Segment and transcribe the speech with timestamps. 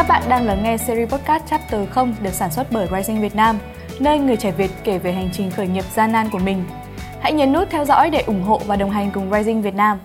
[0.00, 3.34] Các bạn đang lắng nghe series podcast Chapter 0 được sản xuất bởi Rising Việt
[3.34, 3.58] Nam,
[4.00, 6.64] nơi người trẻ Việt kể về hành trình khởi nghiệp gian nan của mình.
[7.20, 9.98] Hãy nhấn nút theo dõi để ủng hộ và đồng hành cùng Rising Việt Nam.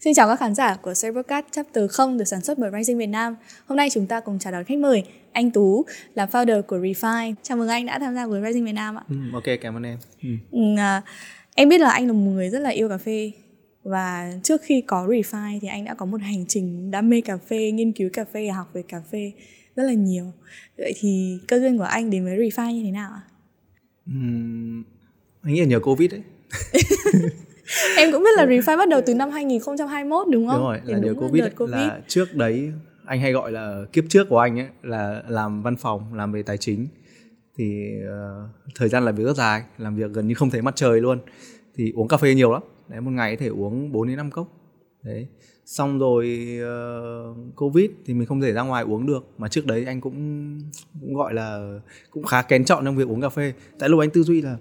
[0.00, 2.98] Xin chào các khán giả của series podcast Chapter 0 được sản xuất bởi Rising
[2.98, 3.36] Việt Nam.
[3.66, 5.84] Hôm nay chúng ta cùng chào đón khách mời anh Tú
[6.14, 7.34] là founder của Refine.
[7.42, 9.02] Chào mừng anh đã tham gia với Rising Việt Nam ạ.
[9.08, 9.98] Ừ, ok, cảm ơn em.
[10.22, 10.28] Ừ.
[10.50, 11.02] Ừ, à,
[11.54, 13.32] em biết là anh là một người rất là yêu cà phê
[13.82, 17.36] và trước khi có Refine thì anh đã có một hành trình đam mê cà
[17.36, 19.32] phê, nghiên cứu cà phê, học về cà phê
[19.76, 20.32] rất là nhiều.
[20.78, 23.22] Vậy thì cơ duyên của anh đến với Refine như thế nào ạ?
[24.06, 24.84] Ừm,
[25.42, 26.22] anh nghĩ là nhờ Covid đấy.
[27.96, 30.56] em cũng biết là Refine bắt đầu từ năm 2021 đúng không?
[30.56, 31.52] Đúng rồi, là nhờ Covid, đấy.
[31.68, 32.72] là trước đấy
[33.06, 36.42] anh hay gọi là kiếp trước của anh ấy là làm văn phòng, làm về
[36.42, 36.88] tài chính.
[37.58, 40.76] Thì ờ, thời gian làm việc rất dài, làm việc gần như không thấy mặt
[40.76, 41.18] trời luôn.
[41.74, 42.62] Thì uống cà phê nhiều lắm.
[42.88, 44.48] Đấy một ngày có thể uống 4 đến 5 cốc.
[45.02, 45.26] Đấy.
[45.66, 49.84] Xong rồi uh, Covid thì mình không thể ra ngoài uống được mà trước đấy
[49.84, 50.58] anh cũng
[51.00, 51.78] cũng gọi là
[52.10, 53.52] cũng khá kén chọn trong việc uống cà phê.
[53.78, 54.56] Tại lúc anh tư duy là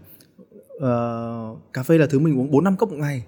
[0.75, 3.23] uh, cà phê là thứ mình uống 4 5 cốc một ngày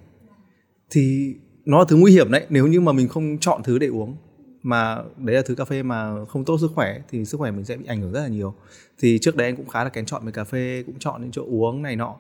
[0.90, 1.36] thì
[1.66, 4.16] nó là thứ nguy hiểm đấy nếu như mà mình không chọn thứ để uống
[4.64, 7.66] mà đấy là thứ cà phê mà không tốt sức khỏe thì sức khỏe mình
[7.66, 8.54] sẽ bị ảnh hưởng rất là nhiều
[9.00, 11.32] thì trước đấy anh cũng khá là kén chọn về cà phê cũng chọn những
[11.32, 12.16] chỗ uống này nọ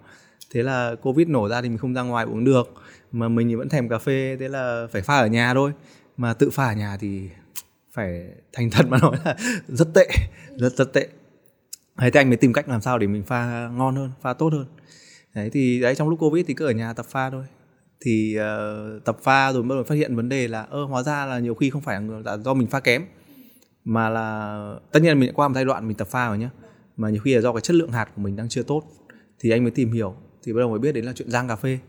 [0.54, 2.74] thế là covid nổ ra thì mình không ra ngoài uống được.
[3.12, 5.72] Mà mình thì vẫn thèm cà phê thế là phải pha ở nhà thôi.
[6.18, 7.30] Mà tự pha ở nhà thì
[7.94, 9.36] phải thành thật mà nói là
[9.68, 10.08] rất tệ
[10.58, 11.08] rất rất tệ.
[11.98, 14.54] Thế thì anh mới tìm cách làm sao để mình pha ngon hơn pha tốt
[14.54, 14.66] hơn.
[15.36, 17.44] Đấy thì đấy trong lúc covid thì cứ ở nhà tập pha thôi.
[18.06, 21.26] Thì uh, tập pha rồi bắt đầu phát hiện vấn đề là ơ hóa ra
[21.26, 23.06] là nhiều khi không phải là do mình pha kém
[23.86, 26.38] mà là tất nhiên là mình đã qua một giai đoạn mình tập pha rồi
[26.38, 26.50] nhá.
[26.98, 28.84] Mà nhiều khi là do cái chất lượng hạt của mình đang chưa tốt.
[29.40, 31.56] Thì anh mới tìm hiểu thì bắt đầu mới biết đến là chuyện rang cà
[31.56, 31.80] phê.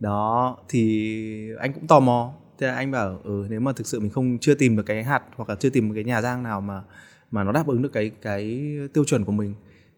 [0.00, 2.32] Đó thì anh cũng tò mò.
[2.58, 5.04] Thế là anh bảo ừ nếu mà thực sự mình không chưa tìm được cái
[5.04, 6.82] hạt hoặc là chưa tìm một cái nhà rang nào mà
[7.30, 8.60] mà nó đáp ứng được cái cái
[8.92, 9.54] tiêu chuẩn của mình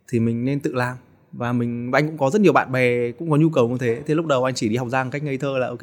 [0.08, 0.96] thì mình nên tự làm.
[1.32, 4.02] Và mình anh cũng có rất nhiều bạn bè cũng có nhu cầu như thế.
[4.06, 5.80] Thế lúc đầu anh chỉ đi học rang cách ngây thơ là ok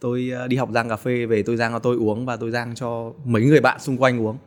[0.00, 2.50] tôi ờ, đi học rang cà phê về tôi rang cho tôi uống và tôi
[2.50, 4.38] rang cho mấy người bạn xung quanh uống.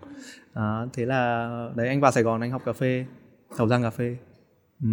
[0.54, 3.06] À, thế là đấy anh vào sài gòn anh học cà phê
[3.58, 4.16] học rang cà phê.
[4.84, 4.90] Ừ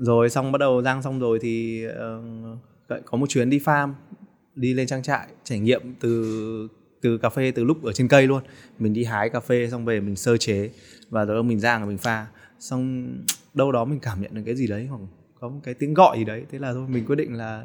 [0.00, 3.92] rồi xong bắt đầu rang xong rồi thì uh, có một chuyến đi farm
[4.54, 6.68] đi lên trang trại trải nghiệm từ
[7.00, 8.42] từ cà phê từ lúc ở trên cây luôn.
[8.78, 10.70] Mình đi hái cà phê xong về mình sơ chế
[11.10, 12.26] và rồi mình rang và mình pha.
[12.58, 13.12] Xong
[13.54, 15.00] đâu đó mình cảm nhận được cái gì đấy hoặc
[15.40, 16.44] có một cái tiếng gọi gì đấy.
[16.50, 17.64] Thế là thôi mình quyết định là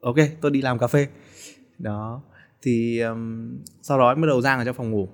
[0.00, 1.06] ok tôi đi làm cà phê.
[1.78, 2.22] Đó.
[2.62, 3.50] Thì um,
[3.82, 5.08] sau đó bắt đầu rang ở trong phòng ngủ.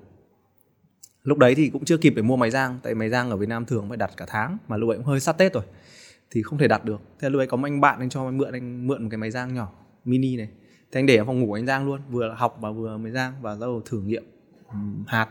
[1.23, 3.49] Lúc đấy thì cũng chưa kịp để mua máy rang tại máy rang ở việt
[3.49, 5.65] nam thường phải đặt cả tháng mà lúc ấy cũng hơi sát tết rồi
[6.31, 7.01] thì không thể đặt được.
[7.21, 9.19] Thế lúc ấy có một anh bạn anh cho anh mượn anh mượn một cái
[9.19, 9.73] máy rang nhỏ,
[10.05, 10.49] mini này.
[10.93, 13.33] Thế anh để ở phòng ngủ anh rang luôn, vừa học và vừa mới rang
[13.43, 14.25] và bắt đầu thử nghiệm
[14.71, 15.29] ừ, hạt.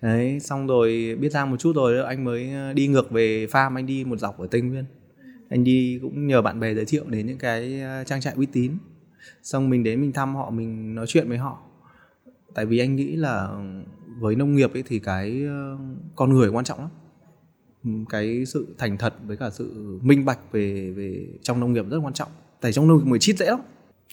[0.00, 3.76] Đấy, xong rồi biết rang một chút rồi, anh mới ờ, đi ngược về farm,
[3.76, 4.84] anh đi một dọc ở tây nguyên.
[5.48, 8.46] Anh đi cũng nhờ bạn bè giới thiệu đến những cái ờ, trang trại uy
[8.46, 8.72] tín.
[9.42, 11.62] Xong mình đến mình thăm họ, mình nói chuyện với họ.
[12.54, 13.48] Tại vì anh nghĩ là
[14.20, 15.78] với nông nghiệp ấy thì cái ờ,
[16.16, 16.88] con người quan trọng lắm
[18.08, 21.98] cái sự thành thật với cả sự minh bạch về về trong nông nghiệp rất
[22.02, 22.28] quan trọng.
[22.60, 23.60] Tại trong nông nghiệp người chít dễ lắm.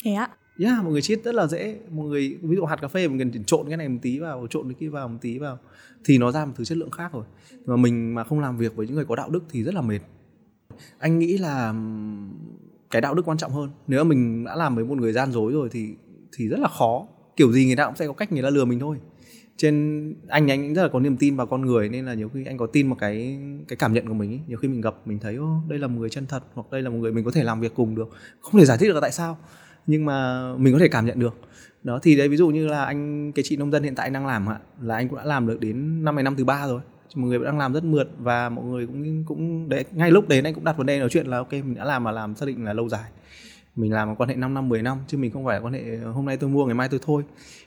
[0.03, 0.29] Thế ạ?
[0.59, 1.79] Yeah, một người chít rất là dễ.
[1.89, 4.47] Một người ví dụ hạt cà phê mình cần trộn cái này một tí vào
[4.49, 5.59] trộn cái kia vào một tí vào
[6.05, 7.25] thì nó ra một thứ chất lượng khác rồi.
[7.65, 9.81] Mà mình mà không làm việc với những người có đạo đức thì rất là
[9.81, 9.99] mệt.
[10.99, 11.73] Anh nghĩ là
[12.91, 13.69] cái đạo đức quan trọng hơn.
[13.87, 15.89] Nếu mình đã làm với một người gian dối rồi thì
[16.37, 17.07] thì rất là khó.
[17.35, 18.97] Kiểu gì người ta cũng sẽ có cách người ta lừa mình thôi
[19.57, 22.45] trên, anh anh rất là có niềm tin vào con người nên là nhiều khi
[22.45, 24.39] anh có tin vào cái cái cảm nhận của mình ấy.
[24.47, 26.81] nhiều khi mình gặp, mình thấy, ô, đây là một người chân thật hoặc đây
[26.81, 28.09] là một người mình có thể làm việc cùng được.
[28.41, 29.37] Không thể giải thích được tại sao,
[29.87, 31.35] nhưng mà mình có thể cảm nhận được.
[31.83, 34.27] Đó, thì đấy, ví dụ như là anh, cái chị nông dân hiện tại đang
[34.27, 36.81] làm ạ, là anh cũng đã làm được đến năm này năm thứ ba rồi.
[37.15, 40.43] Mọi người đang làm rất mượt và mọi người cũng cũng, đấy, ngay lúc đến
[40.43, 42.45] anh cũng đặt vấn đề nói chuyện là, ok, mình đã làm mà làm xác
[42.45, 43.11] định là lâu dài
[43.75, 45.81] mình làm một quan hệ 5 năm 10 năm, chứ mình không phải quan hệ
[46.03, 47.23] ờ, hôm nay tôi mua, ngày mai tôi thôi.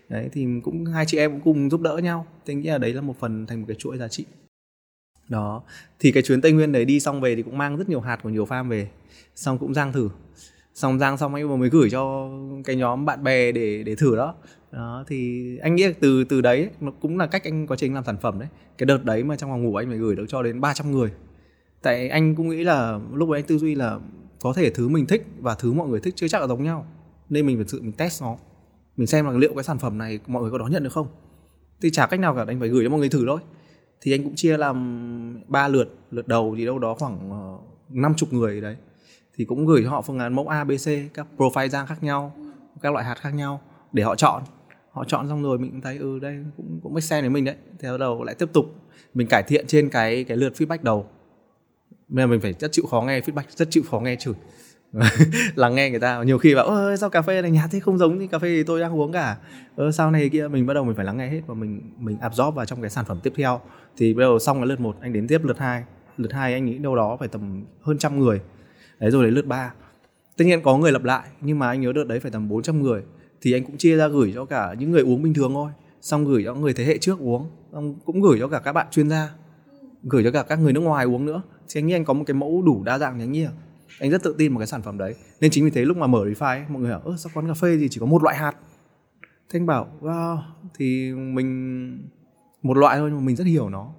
[0.09, 2.27] Đấy, thì cũng, hai chị em cũng cùng giúp đỡ nhau.
[2.47, 4.25] Tôi nghĩ là đấy là một phần thành một cái chuỗi giá trị.
[5.29, 5.63] Đó,
[5.99, 8.19] thì cái chuyến tây nguyên đấy đi xong về thì cũng mang rất nhiều hạt
[8.23, 8.89] của nhiều farm về.
[9.35, 10.09] Xong cũng rang thử.
[10.75, 12.31] Xong rang xong anh mới gửi cho
[12.65, 14.35] cái nhóm bạn bè để để thử đó.
[14.73, 18.05] Đó, thì anh nghĩ từ từ đấy, nó cũng là cách anh quá trình làm
[18.05, 18.49] sản phẩm đấy.
[18.79, 21.11] Cái đợt đấy mà trong phòng ngủ anh phải gửi được cho đến 300 người.
[21.83, 23.99] Tại anh cũng nghĩ là, lúc đấy anh tư duy là
[24.41, 26.87] có thể thứ mình thích và thứ mọi người thích chưa chắc là giống nhau.
[27.29, 28.37] Nên mình phải tự mình test nó.
[28.97, 31.07] Mình xem là liệu cái sản phẩm này mọi người có đón nhận được không.
[31.81, 33.41] Thì chả cách nào cả anh phải gửi cho mọi người thử thôi.
[34.01, 37.59] Thì anh cũng chia làm ba lượt lượt đầu thì đâu đó khoảng ờ,
[37.89, 38.77] năm chục người đấy.
[39.37, 42.03] Thì cũng gửi cho họ phương án mẫu A, B, C các profile rang khác
[42.03, 42.33] nhau
[42.83, 43.61] các loại hạt khác nhau
[43.93, 44.43] để họ chọn.
[44.91, 47.45] Họ chọn xong rồi mình cũng thấy ừ đây cũng cũng make sense với mình
[47.45, 47.57] đấy.
[47.79, 48.67] Thì đầu lại tiếp tục
[49.15, 51.07] mình cải thiện trên cái cái lượt feedback đầu
[52.09, 54.35] nên là mình phải rất chịu khó nghe feedback, rất chịu khó nghe chửi.
[55.55, 56.23] Lắng nghe người ta.
[56.23, 57.81] Nhiều khi bảo ơi sao cà phê này nhạt thế?
[57.81, 59.37] Không giống như cà phê thì tôi đang uống cả.
[59.77, 62.19] Ơ sao này kia mình bắt đầu mình phải lắng nghe hết và mình mình
[62.21, 63.61] absorb vào trong cái sản phẩm tiếp theo.
[63.97, 65.85] Thì bắt đầu xong cái lượt một, anh đến tiếp lượt hai.
[66.17, 68.41] Lượt hai anh nghĩ đâu đó phải tầm hơn trăm người.
[68.99, 69.73] Đấy, rồi đến lượt ba.
[70.37, 72.83] Tất nhiên có người lặp lại, nhưng mà anh nhớ đợt đấy phải tầm 400
[72.83, 73.03] người.
[73.41, 75.71] Thì anh cũng chia ra gửi cho cả những người uống bình thường thôi.
[76.01, 78.87] Xong gửi cho người thế hệ trước uống, xong cũng gửi cho cả các bạn
[78.91, 79.31] chuyên gia.
[80.03, 82.25] Gửi cho cả các người nước ngoài uống nữa thì anh nghĩ anh có một
[82.27, 83.53] cái mẫu đủ đa dạng anh nghĩ là
[84.01, 85.15] anh rất tự tin vào cái sản phẩm đấy.
[85.41, 87.49] Nên chính vì thế lúc mà mở refi ấy, mọi người bảo ơ sao quán
[87.49, 88.57] cà phê gì chỉ có một loại hạt?
[89.23, 90.39] Thế anh bảo wow
[90.79, 92.09] thì mình
[92.63, 93.93] một loại thôi nhưng mà mình rất hiểu nó.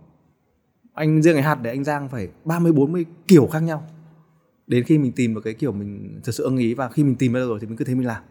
[0.94, 3.88] Anh riêng cái hạt để anh giang phải 30 40 kiểu khác nhau.
[4.68, 7.16] Đến khi mình tìm được cái kiểu mình thật sự ưng ý và khi mình
[7.16, 8.24] tìm ra rồi thì mình cứ thế mình làm.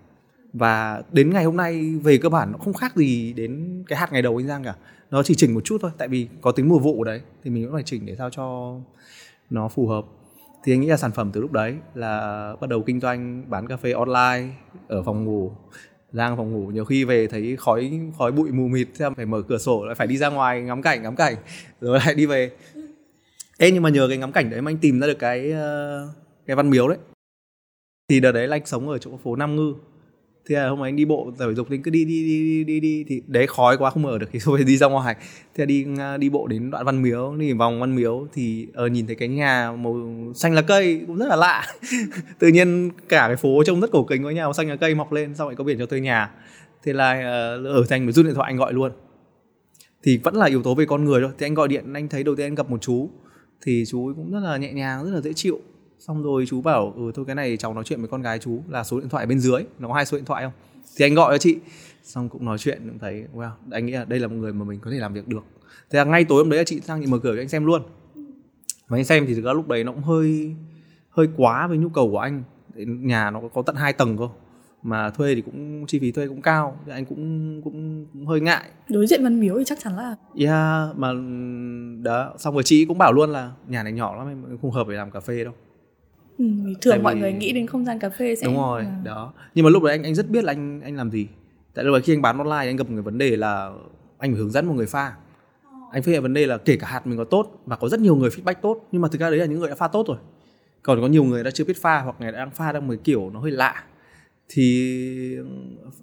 [0.53, 4.13] Và đến ngày hôm nay về cơ bản nó không khác gì đến cái hạt
[4.13, 4.77] ngày đầu anh Giang cả.
[5.11, 7.65] Nó chỉ chỉnh một chút thôi tại vì có tính mùa vụ đấy thì mình
[7.65, 8.77] cũng phải chỉnh để sao cho
[9.51, 10.05] nó phù hợp.
[10.65, 13.67] Thì anh nghĩ là sản phẩm từ lúc đấy là bắt đầu kinh doanh bán
[13.67, 14.49] cà phê online,
[14.89, 15.53] ở phòng ngủ
[16.13, 16.71] Giang phòng ngủ.
[16.71, 19.95] Nhiều khi về thấy khói khói bụi mù mịt xem phải mở cửa sổ, lại
[19.95, 21.37] phải đi ra ngoài ngắm cảnh ngắm cảnh,
[21.81, 22.51] rồi lại đi về.
[23.59, 26.09] Ê, nhưng mà nhờ cái ngắm cảnh đấy mà anh tìm ra được cái ờ,
[26.47, 26.99] cái văn miếu đấy.
[28.09, 29.75] Thì đợt đấy là anh sống ở chỗ phố Nam Ngư
[30.49, 32.65] thế là hôm ấy anh đi bộ thể dục thì cứ đi đi đi đi
[32.65, 33.05] đi đi.
[33.09, 35.17] Thì đấy khói quá không mở được thì thôi đi ra ngoài.
[35.55, 38.87] Thì đi à, đi bộ đến đoạn văn miếu đi vòng văn miếu thì ờ,
[38.87, 39.95] nhìn thấy cái nhà màu
[40.35, 41.67] xanh lá cây cũng rất là lạ.
[42.39, 44.95] Tự nhiên cả cái phố trông rất cổ kính có nhà màu xanh lá cây
[44.95, 46.31] mọc lên sau lại có biển cho thuê nhà.
[46.85, 48.93] Thế là ờ, ở thành mới rút điện thoại anh gọi luôn.
[50.03, 51.31] Thì vẫn là yếu tố về con người thôi.
[51.39, 53.11] Thì anh gọi điện anh thấy đầu tiên anh gặp một chú
[53.63, 55.61] thì chú cũng rất là nhẹ nhàng rất là dễ chịu
[55.99, 58.63] xong rồi chú bảo ừ thôi cái này cháu nói chuyện với con gái chú
[58.69, 60.53] là số điện thoại bên dưới nó có hai số điện thoại không?
[60.97, 61.59] Thì anh gọi cho chị.
[62.03, 64.65] Xong cũng nói chuyện cũng thấy wow anh nghĩ là đây là một người mà
[64.65, 65.45] mình có thể làm việc được.
[65.91, 67.65] Thế là ngay tối hôm đấy là chị sang chị mở cửa cho anh xem
[67.65, 67.83] luôn.
[68.89, 70.55] Và anh xem thì thực ra lúc đấy nó cũng hơi
[71.11, 72.43] hơi quá với nhu cầu của anh.
[72.87, 74.29] Nhà nó có tận hai tầng cơ
[74.83, 76.77] mà thuê thì cũng chi phí thuê cũng cao.
[76.87, 78.65] Thì anh cũng cũng, cũng hơi ngại.
[78.89, 81.13] Đối diện văn miếu thì chắc chắn là yeah mà
[82.03, 82.35] đó.
[82.39, 84.97] Xong rồi chị cũng bảo luôn là nhà này nhỏ lắm em không hợp để
[84.97, 85.53] làm cà phê đâu
[86.39, 86.45] Ừ,
[86.81, 87.21] thường Tại mọi vì...
[87.21, 89.01] người nghĩ đến không gian cà phê sẽ đúng rồi à.
[89.05, 89.33] đó.
[89.55, 91.27] Nhưng mà lúc đấy anh anh rất biết là anh anh làm gì.
[91.75, 93.71] Tại lúc đấy khi anh bán online anh gặp một cái vấn đề là
[94.19, 95.13] anh phải hướng dẫn một người pha.
[95.93, 98.01] Anh phát hiện vấn đề là kể cả hạt mình có tốt và có rất
[98.01, 100.07] nhiều người feedback tốt nhưng mà thực ra đấy là những người đã pha tốt
[100.09, 100.17] rồi.
[100.83, 103.31] Còn có nhiều người đã chưa biết pha hoặc người đang pha đang một kiểu
[103.31, 103.85] nó hơi lạ.
[104.49, 105.37] Thì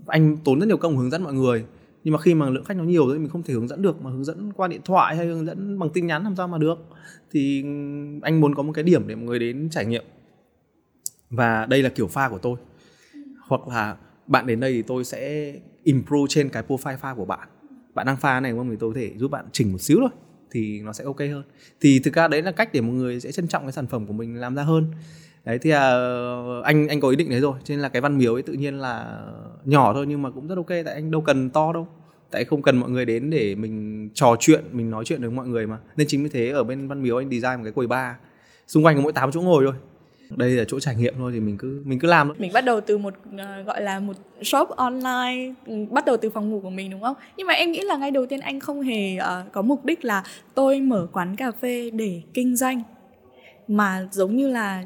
[0.07, 1.65] anh tốn rất nhiều công hướng dẫn mọi người.
[2.03, 4.01] Nhưng mà khi mà lượng khách nó nhiều thì mình không thể hướng dẫn được
[4.01, 6.57] mà hướng dẫn qua điện thoại hay hướng dẫn bằng tin nhắn làm sao mà
[6.57, 6.77] được.
[7.31, 7.61] Thì
[8.21, 10.03] anh muốn có một cái điểm để mọi người đến trải nghiệm
[11.35, 12.57] và đây là kiểu pha của tôi.
[13.47, 13.95] Hoặc là
[14.27, 15.53] bạn đến đây thì tôi sẽ
[15.83, 17.47] improve trên cái profile pha của bạn.
[17.93, 18.69] Bạn đang pha này đúng không?
[18.69, 20.09] Thì tôi có thể giúp bạn chỉnh một xíu thôi
[20.51, 21.43] thì nó sẽ ok hơn.
[21.81, 24.07] Thì thực ra đấy là cách để mọi người sẽ trân trọng cái sản phẩm
[24.07, 24.91] của mình làm ra hơn.
[25.45, 25.91] Đấy thì à,
[26.63, 27.59] anh anh có ý định đấy rồi.
[27.63, 29.21] Cho nên là cái văn miếu ấy tự nhiên là
[29.65, 31.87] nhỏ thôi nhưng mà cũng rất ok tại anh đâu cần to đâu.
[32.31, 35.47] Tại không cần mọi người đến để mình trò chuyện mình nói chuyện với mọi
[35.47, 35.77] người mà.
[35.97, 38.15] Nên chính vì thế ở bên văn miếu anh design một cái quầy bar.
[38.67, 39.75] Xung quanh có mỗi tám chỗ ngồi thôi
[40.29, 42.81] đây là chỗ trải nghiệm thôi thì mình cứ mình cứ làm mình bắt đầu
[42.81, 45.53] từ một uh, gọi là một shop online
[45.91, 47.15] bắt đầu từ phòng ngủ của mình đúng không?
[47.37, 50.05] Nhưng mà em nghĩ là ngay đầu tiên anh không hề uh, có mục đích
[50.05, 50.23] là
[50.55, 52.81] tôi mở quán cà phê để kinh doanh
[53.67, 54.83] mà giống như là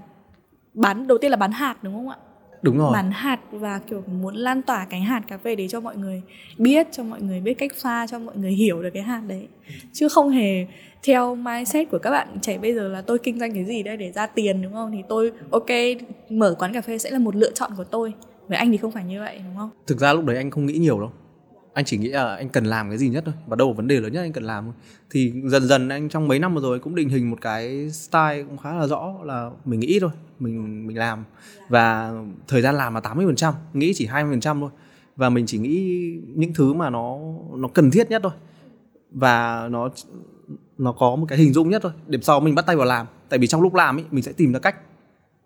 [0.74, 2.18] bán đầu tiên là bán hạt đúng không ạ?
[2.62, 2.94] Đúng rồi.
[2.94, 6.22] Bán hạt và kiểu muốn lan tỏa cái hạt cà phê đấy cho mọi người
[6.58, 9.48] biết cho mọi người biết cách pha cho mọi người hiểu được cái hạt đấy.
[9.94, 10.68] Chứ không hề
[11.04, 13.98] theo mindset của các bạn trẻ bây giờ là tôi kinh doanh cái gì đây
[13.98, 14.92] để ra tiền đúng không?
[14.92, 15.70] Thì tôi ok
[16.30, 18.14] mở quán cà phê sẽ là một lựa chọn của tôi.
[18.48, 19.70] Với anh thì không phải như vậy đúng không?
[19.88, 21.12] Thực ra lúc đấy anh không nghĩ nhiều đâu.
[21.74, 23.36] Anh chỉ nghĩ là anh cần làm cái gì nhất thôi.
[23.48, 24.74] Và đâu vấn đề lớn nhất anh cần làm thôi.
[25.12, 28.44] Thì dần dần anh trong mấy năm vừa rồi cũng định hình một cái style
[28.44, 31.24] cũng khá là rõ là mình nghĩ thôi mình mình làm.
[31.70, 32.14] Và
[32.48, 34.70] thời gian làm là 80% nghĩ chỉ 20% thôi.
[35.16, 37.18] Và mình chỉ nghĩ những thứ mà nó
[37.56, 38.32] nó cần thiết nhất thôi.
[39.12, 39.90] Và nó
[40.78, 41.92] nó có một cái hình dung nhất thôi.
[42.08, 43.06] Điểm sau mình bắt tay vào làm.
[43.30, 44.76] Tại vì trong lúc làm ấy mình sẽ tìm ra cách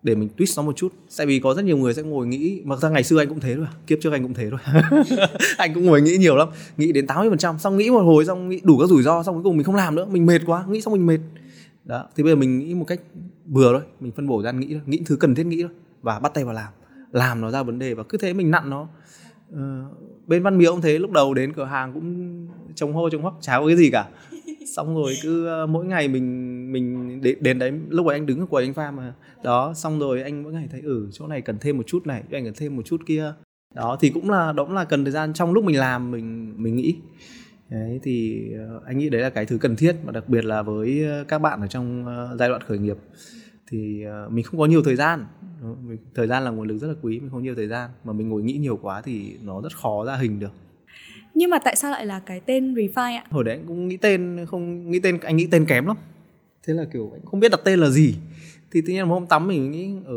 [0.04, 0.92] để mình twist nó một chút.
[1.16, 3.40] Tại vì có rất nhiều người sẽ ngồi nghĩ, mặc ra ngày xưa anh cũng
[3.40, 3.72] thế rồi à?
[3.86, 4.60] kiếp trước anh cũng thế rồi
[5.56, 6.48] anh cũng ngồi nghĩ nhiều lắm.
[6.76, 9.42] Nghĩ đến 80% xong nghĩ một hồi, xong nghĩ đủ các rủi ro, xong cuối
[9.42, 10.06] cùng mình không làm nữa.
[10.10, 11.18] Mình mệt quá, nghĩ xong mình mệt.
[11.84, 13.00] Đó, thì bây giờ mình nghĩ một cách
[13.44, 15.70] bừa thôi mình phân bổ ra nghĩ thôi nghĩ thứ cần thiết nghĩ thôi
[16.02, 16.72] và bắt tay vào làm
[17.14, 18.88] làm nó ra vấn đề và cứ thế mình nặn nó.
[19.52, 19.84] Ờ,
[20.26, 23.34] bên văn miếu cũng thế lúc đầu đến cửa hàng cũng trông hô trông hoắc
[23.40, 24.08] cháo cái gì cả.
[24.76, 28.40] Xong rồi cứ uh, mỗi ngày mình mình đến, đến đấy lúc ấy anh đứng
[28.40, 29.14] ở quầy anh pha mà.
[29.44, 32.22] Đó xong rồi anh mỗi ngày thấy ừ chỗ này cần thêm một chút này
[32.30, 33.32] anh cần thêm một chút kia.
[33.74, 36.54] Đó thì cũng là đó cũng là cần thời gian trong lúc mình làm mình
[36.56, 36.96] mình nghĩ
[37.68, 40.62] đấy thì ờ, anh nghĩ đấy là cái thứ cần thiết và đặc biệt là
[40.62, 42.96] với ờ, các bạn ở trong ờ, giai đoạn khởi nghiệp
[43.66, 45.26] thì mình không có nhiều thời gian
[46.14, 48.28] thời gian là nguồn lực rất là quý mình không nhiều thời gian mà mình
[48.28, 50.52] ngồi nghĩ nhiều quá thì nó rất khó ra hình được
[51.34, 53.24] nhưng mà tại sao lại là cái tên Refine ạ?
[53.30, 55.96] Hồi đấy anh cũng nghĩ tên không nghĩ tên anh nghĩ tên kém lắm.
[56.66, 58.14] Thế là kiểu anh không biết đặt tên là gì.
[58.70, 60.14] Thì tự nhiên hôm tắm mình nghĩ ở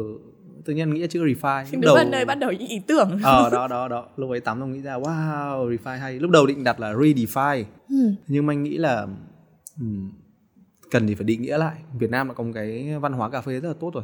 [0.67, 1.65] tự nhiên nghĩ chữ refine.
[1.71, 3.19] Lúc đầu nơi bắt đầu những ý tưởng.
[3.23, 4.05] Ờ đó đó đó.
[4.17, 6.19] Lúc ấy tắm xong nghĩ ra wow refine hay.
[6.19, 7.63] Lúc đầu định đặt là redefine.
[7.89, 7.95] Ừ.
[8.27, 9.07] nhưng mà anh nghĩ là
[9.79, 10.11] um,
[10.91, 11.75] cần thì phải định nghĩa lại.
[11.99, 14.03] Việt Nam đã có một cái văn hóa cà phê rất là tốt rồi.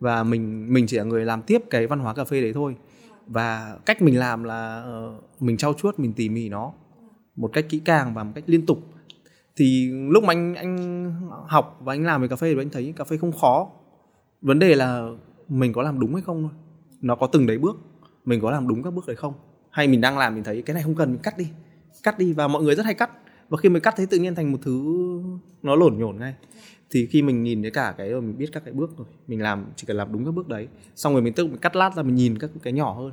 [0.00, 2.76] Và mình mình chỉ là người làm tiếp cái văn hóa cà phê đấy thôi.
[3.26, 6.72] Và cách mình làm là uh, mình trau chuốt mình tỉ mỉ nó
[7.36, 8.78] một cách kỹ càng và một cách liên tục.
[9.56, 11.12] Thì lúc mà anh anh
[11.46, 13.70] học và anh làm về cà phê thì anh thấy cà phê không khó.
[14.42, 15.08] Vấn đề là
[15.48, 16.50] mình có làm đúng hay không thôi.
[17.00, 17.76] Nó có từng đấy bước,
[18.24, 19.34] mình có làm đúng các bước đấy không?
[19.70, 21.48] Hay mình đang làm mình thấy cái này không cần, mình cắt đi.
[22.02, 23.10] Cắt đi và mọi người rất hay cắt.
[23.48, 24.82] Và khi mình cắt thấy tự nhiên thành một thứ
[25.62, 26.34] nó lổn nhổn ngay.
[26.90, 29.42] Thì khi mình nhìn thấy cả cái rồi mình biết các cái bước rồi, mình
[29.42, 30.68] làm, chỉ cần làm đúng các bước đấy.
[30.96, 33.12] Xong rồi mình tự mình cắt lát ra mình nhìn các cái nhỏ hơn.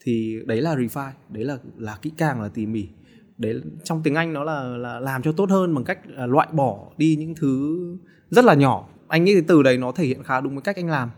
[0.00, 2.88] Thì đấy là refine, đấy là là kỹ càng, là tỉ mỉ.
[3.38, 6.48] Đấy, trong tiếng anh nó là là làm cho tốt hơn bằng cách à, loại
[6.52, 7.78] bỏ đi những thứ
[8.30, 8.88] rất là nhỏ.
[9.08, 11.10] Anh nghĩ cái từ đấy nó thể hiện khá đúng với cách anh làm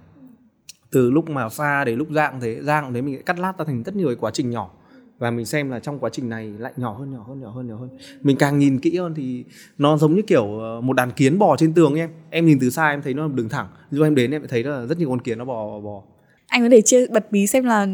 [0.91, 3.83] từ lúc mà pha đến lúc dạng thế, dạng đấy mình cắt lát ra thành
[3.83, 4.71] rất nhiều cái quá trình nhỏ.
[5.19, 7.69] Và mình xem là trong quá trình này lại nhỏ hơn nhỏ hơn nhỏ hơn
[7.69, 7.89] nhỏ hơn.
[8.23, 9.45] Mình càng nhìn kỹ hơn thì
[9.79, 12.11] nó giống như kiểu ờ, một đàn kiến bò trên tường em.
[12.31, 13.67] Em nhìn từ xa em thấy nó đường thẳng.
[13.91, 16.03] Nhưng em đến em thấy là rất nhiều con kiến nó bò bò
[16.51, 17.87] anh có thể chia bật bí xem là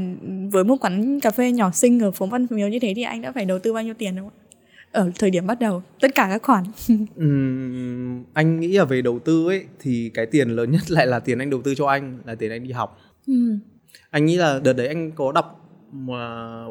[0.53, 3.23] với một quán cà phê nhỏ xinh ở phố Văn Miếu như thế thì anh
[3.23, 4.46] đã phải đầu tư bao nhiêu tiền không ạ?
[4.97, 6.65] Ở thời điểm bắt đầu, tất cả các khoản.
[7.21, 11.21] uhm, anh nghĩ là về đầu tư ấy thì cái tiền lớn nhất lại là
[11.21, 13.01] tiền anh đầu tư cho anh, là tiền anh đi học.
[13.33, 13.59] Uhm.
[14.11, 16.17] Anh nghĩ là đợt đấy anh có đọc mà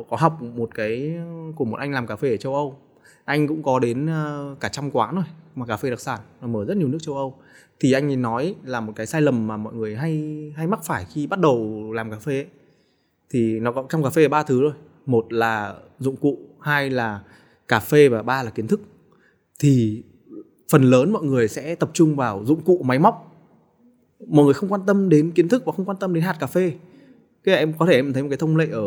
[0.10, 1.14] có học một cái
[1.56, 2.78] của một anh làm cà phê ở châu Âu.
[3.26, 6.66] Anh cũng có đến ờ, cả trăm quán rồi mà cà phê đặc sản mở
[6.66, 7.38] rất nhiều nước châu Âu
[7.80, 10.24] thì anh ấy nói là một cái sai lầm mà mọi người hay
[10.56, 12.48] hay mắc phải khi bắt đầu làm cà phê ấy.
[13.30, 14.74] thì nó có trong cà phê ba thứ thôi
[15.06, 17.22] một là dụng cụ hai là
[17.68, 18.82] cà phê và ba là kiến thức
[19.60, 20.04] thì
[20.70, 23.32] phần lớn mọi người sẽ tập trung vào dụng cụ máy móc.
[24.28, 26.48] Mọi người không quan tâm đến kiến thức và không quan tâm đến hạt cà
[26.48, 26.74] phê.
[27.44, 28.84] Cái em có thể em thấy một cái thông lệ ở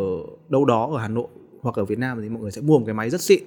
[0.49, 1.27] đâu đó ở Hà Nội
[1.61, 3.43] hoặc ở Việt Nam thì mọi người sẽ mua một cái máy rất xịn.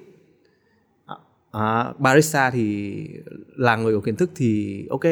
[1.05, 1.15] À,
[1.51, 2.93] à, barista thì
[3.55, 5.03] là người có kiến thức thì ok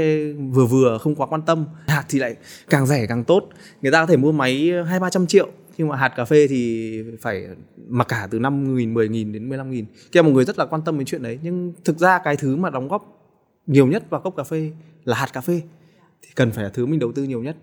[0.51, 1.65] vừa vừa không quá quan tâm.
[1.87, 2.35] Hạt thì lại
[2.69, 3.49] càng rẻ càng tốt.
[3.81, 5.49] Người ta có thể mua máy hai ba trăm triệu
[5.81, 7.47] nhưng mà hạt cà phê thì phải
[7.87, 9.85] mặc cả từ năm nghìn, mười nghìn đến mười lăm nghìn.
[10.11, 11.39] Kia một người rất là quan tâm đến chuyện đấy.
[11.43, 13.31] Nhưng thực ra cái thứ mà đóng góp
[13.67, 14.71] nhiều nhất vào cốc cà phê
[15.03, 15.61] là hạt cà phê.
[16.21, 17.55] Thì cần phải là thứ mình đầu tư nhiều nhất.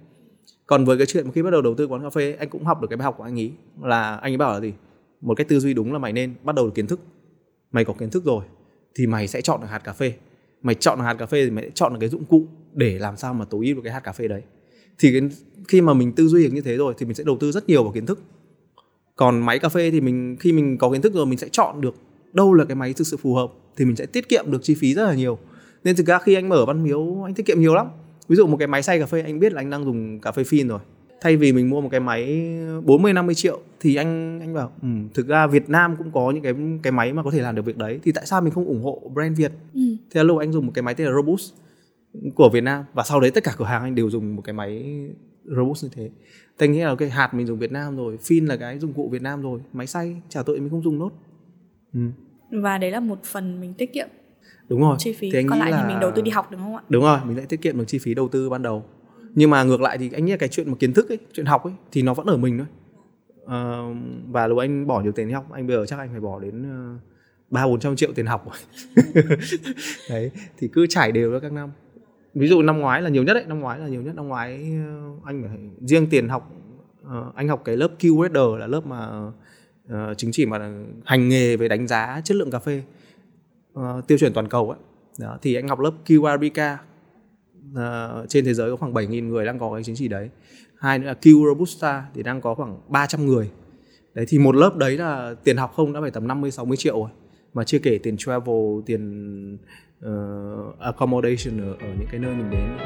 [0.67, 2.65] Còn với cái chuyện mà khi bắt đầu đầu tư quán cà phê anh cũng
[2.65, 4.73] học được cái bài học của anh ấy là anh ấy bảo là gì?
[5.21, 7.01] Một cái tư duy đúng là mày nên bắt đầu được kiến thức.
[7.73, 8.45] Mày có kiến thức rồi
[8.95, 10.13] thì mày sẽ chọn được hạt cà phê.
[10.63, 12.99] Mày chọn được hạt cà phê thì mày sẽ chọn được cái dụng cụ để
[12.99, 14.43] làm sao mà tối ưu được cái hạt cà phê đấy
[14.99, 15.29] thì cái,
[15.69, 17.69] khi mà mình tư duy được như thế rồi thì mình sẽ đầu tư rất
[17.69, 18.23] nhiều vào kiến thức.
[19.17, 21.81] Còn máy cà phê thì mình khi mình có kiến thức rồi mình sẽ chọn
[21.81, 21.95] được
[22.33, 24.75] đâu là cái máy thực sự phù hợp thì mình sẽ tiết kiệm được chi
[24.75, 25.39] phí rất là nhiều.
[25.85, 27.87] Nên thực ra khi anh mở văn miếu anh tiết kiệm nhiều lắm.
[28.29, 30.33] Ví dụ một cái máy xay cà phê anh biết là anh đang dùng cà
[30.33, 30.81] phê phin rồi.
[31.21, 32.51] Thay vì mình mua một cái máy
[32.85, 36.43] 40 50 triệu thì anh anh bảo ừ, thực ra Việt Nam cũng có những
[36.43, 38.01] cái cái máy mà có thể làm được việc đấy.
[38.03, 39.53] Thì tại sao mình không ủng hộ brand Việt?
[39.75, 39.81] Ừ.
[40.11, 41.53] thế là lúc anh dùng một cái máy tên là Robust
[42.35, 42.85] của Việt Nam.
[42.95, 45.01] Và sau đấy tất cả cửa hàng anh đều dùng một cái máy
[45.45, 46.11] Robust như thế.
[46.59, 48.93] Thì anh nghĩ là cái hạt mình dùng Việt Nam rồi phin là cái dụng
[48.93, 49.61] cụ Việt Nam rồi.
[49.73, 51.11] Máy xay chả tội mình không dùng nốt.
[51.95, 52.01] Ừ.
[52.51, 54.09] và đấy là một phần mình tiết kiệm
[54.69, 54.97] đúng rồi.
[54.99, 55.31] chi phí.
[55.31, 55.83] Thì anh còn lại là...
[55.83, 56.83] thì mình đầu tư đi học đúng không ạ?
[56.89, 58.85] Đúng rồi mình sẽ tiết kiệm được chi phí đầu tư ban đầu.
[59.35, 61.47] Nhưng mà ngược lại thì anh nghĩ là cái chuyện mà kiến thức ấy chuyện
[61.47, 62.67] học ấy thì nó vẫn ở mình thôi.
[63.47, 63.79] À,
[64.31, 66.41] và lúc anh bỏ nhiều tiền đi học anh bây giờ chắc anh phải bỏ
[66.41, 66.99] đến ờ,
[67.51, 68.47] ba bốn trăm triệu tiền học
[70.11, 71.71] đấy thì cứ trải đều ra các năm
[72.39, 74.15] ví dụ năm ngoái là nhiều nhất đấy năm ngoái là nhiều nhất.
[74.15, 76.53] Năm ngoái ờ, anh phải riêng tiền học
[77.07, 79.29] uh, anh học cái lớp Q là lớp mà
[79.93, 80.71] uh, chứng chỉ mà
[81.05, 82.83] hành nghề về đánh giá chất lượng cà phê
[83.79, 84.79] uh, tiêu chuẩn toàn cầu ấy
[85.19, 86.77] đó thì anh học lớp QRBK
[87.73, 90.31] uh, trên thế giới có khoảng 7.000 người đang có cái chứng chỉ đấy.
[90.79, 93.51] Hai nữa là Q Robusta thì đang có khoảng 300 người.
[94.15, 97.01] Đấy thì một lớp đấy là tiền học không đã phải tầm 50 60 triệu
[97.01, 97.11] rồi
[97.55, 99.59] mà chưa kể tiền travel tiền
[100.07, 102.79] uh, accommodation ở, ở những cái nơi mình đến.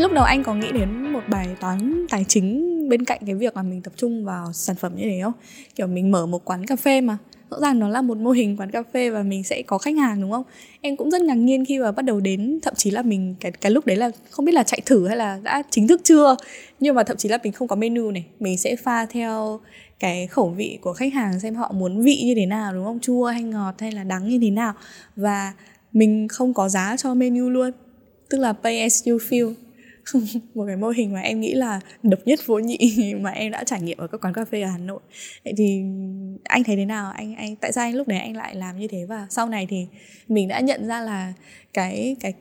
[0.00, 3.56] Lúc đầu anh có nghĩ đến một bài toán tài chính bên cạnh cái việc
[3.56, 5.32] là mình tập trung vào sản phẩm như thế không?
[5.74, 7.18] Kiểu mình mở một quán cà phê mà
[7.50, 9.96] rõ ràng nó là một mô hình quán cà phê và mình sẽ có khách
[9.96, 10.44] hàng, đúng không?
[10.80, 13.52] Em cũng rất ngạc nhiên khi mà bắt đầu đến, thậm chí là mình, cái
[13.52, 16.36] cái lúc đấy là không biết là chạy thử hay là đã chính thức chưa?
[16.80, 18.24] Nhưng mà thậm chí là mình không có menu này.
[18.40, 19.60] Mình sẽ pha theo
[19.98, 23.00] cái khẩu vị của khách hàng xem họ muốn vị như thế nào, đúng không?
[23.00, 24.72] Chua hay ngọt hay là đắng như thế nào.
[25.16, 25.52] Và
[25.92, 27.70] mình không có giá cho menu luôn.
[28.30, 29.54] Tức là pay as you feel.
[30.54, 33.64] một cái mô hình mà em nghĩ là độc nhất vô nhị mà em đã
[33.64, 35.00] trải nghiệm ở các quán cà phê ở Hà Nội.
[35.44, 35.82] Vậy thì
[36.44, 37.12] anh thấy thế nào?
[37.12, 39.66] Anh anh tại sao anh lúc đấy anh lại làm như thế và sau này
[39.70, 39.86] thì
[40.28, 41.32] mình đã nhận ra là
[41.72, 42.32] cái cái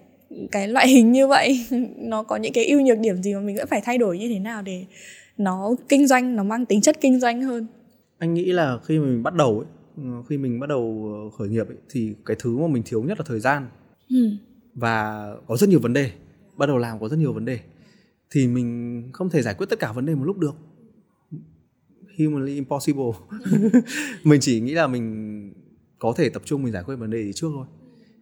[0.51, 1.65] cái loại hình như vậy
[1.97, 4.29] nó có những cái ưu nhược điểm gì mà mình vẫn phải thay đổi như
[4.29, 4.85] thế nào để
[5.37, 7.67] nó kinh doanh nó mang tính chất kinh doanh hơn
[8.17, 9.67] anh nghĩ là khi mình bắt đầu ấy
[10.29, 13.25] khi mình bắt đầu khởi nghiệp ấy, thì cái thứ mà mình thiếu nhất là
[13.27, 13.67] thời gian
[14.09, 14.29] ừ.
[14.75, 16.11] và có rất nhiều vấn đề
[16.57, 17.59] bắt đầu làm có rất nhiều vấn đề
[18.31, 20.55] thì mình không thể giải quyết tất cả vấn đề một lúc được.
[22.19, 23.11] Humanly impossible.
[24.23, 25.53] Mình chỉ nghĩ là mình
[25.99, 27.65] có thể tập trung mình giải quyết vấn đề gì trước thôi.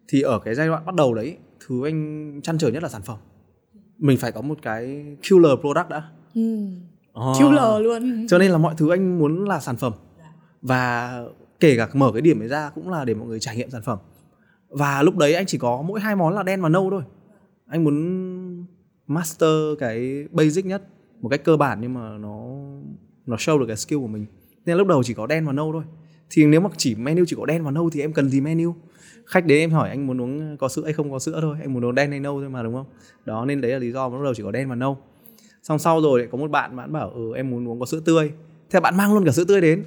[0.07, 1.37] Thì ở cái giai đoạn bắt đầu đấy
[1.67, 3.17] thứ anh chăn trở nhất là sản phẩm.
[3.97, 6.09] Mình phải có một cái killer product đã.
[6.33, 6.67] Ừ.
[7.19, 7.37] oh.
[7.39, 8.27] killer luôn.
[8.29, 9.93] Cho nên là mọi thứ anh muốn là sản phẩm.
[10.61, 11.13] Và
[11.59, 13.81] kể cả mở cái điểm ấy ra cũng là để mọi người trải nghiệm sản
[13.85, 13.97] phẩm.
[14.69, 17.03] Và lúc đấy anh chỉ có mỗi hai món là đen và nâu thôi
[17.73, 18.65] anh muốn
[19.07, 19.49] master
[19.79, 20.83] cái basic nhất
[21.21, 22.45] một cách cơ bản nhưng mà nó
[23.25, 24.25] nó show được cái skill của mình.
[24.65, 25.83] Nên lúc đầu chỉ có đen và nâu thôi.
[26.29, 28.75] Thì nếu mà chỉ menu chỉ có đen và nâu thì em cần gì menu?
[29.25, 31.73] Khách đến em hỏi anh muốn uống có sữa hay không có sữa thôi, anh
[31.73, 32.85] muốn uống đen hay nâu thôi mà, đúng không?
[33.25, 34.97] Đó, nên đấy là lý do mà lúc đầu chỉ có đen và nâu.
[35.63, 38.01] Xong sau rồi lại có một bạn bạn bảo ừ em muốn uống có sữa
[38.05, 38.31] tươi.
[38.69, 39.83] Thế bạn mang luôn cả sữa tươi đến.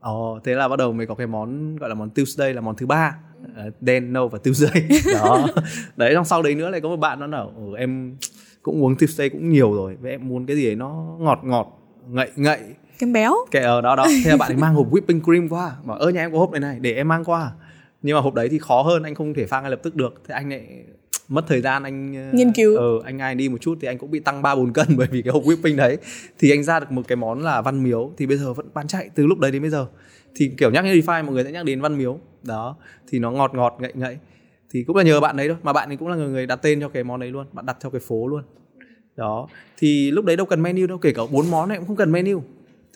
[0.00, 2.76] Ồ, thế là bắt đầu mới có cái món gọi là món Tuesday là món
[2.76, 3.18] thứ ba
[3.80, 5.48] đen nâu và Tuesday đó.
[5.96, 8.16] Đấy xong sau đấy nữa lại có một bạn nó bảo em
[8.62, 11.78] cũng uống Tuesday cũng nhiều rồi và em muốn cái gì ấy nó ngọt ngọt
[12.08, 12.58] ngậy ngậy.
[12.98, 13.34] Kem béo.
[13.50, 14.06] Cái ở đó đó.
[14.24, 16.50] Thế là bạn ấy mang hộp whipping cream qua mà ơ nhà em có hộp
[16.50, 17.52] này này để em mang qua.
[18.02, 20.22] Nhưng mà hộp đấy thì khó hơn anh không thể pha ngay lập tức được.
[20.28, 20.84] Thế anh lại
[21.28, 22.76] mất thời gian anh ờ, nghiên cứu.
[22.76, 25.08] ờ anh ai đi một chút thì anh cũng bị tăng ba bốn cân bởi
[25.10, 25.98] vì cái hộp whipping đấy.
[26.38, 28.88] Thì anh ra được một cái món là văn miếu thì bây giờ vẫn bán
[28.88, 29.86] chạy từ lúc đấy đến bây giờ
[30.34, 32.18] thì kiểu nhắc đến DeFi, mọi người sẽ nhắc đến văn miếu.
[32.42, 32.76] Đó,
[33.08, 34.18] thì nó ngọt ngọt, ngậy ngậy.
[34.70, 36.80] Thì cũng là nhờ bạn đấy thôi, mà bạn ấy cũng là người đặt tên
[36.80, 38.42] cho cái món đấy luôn, bạn đặt theo cái phố luôn.
[39.16, 41.96] Đó, thì lúc đấy đâu cần menu đâu, kể cả bốn món này cũng không
[41.96, 42.42] cần menu.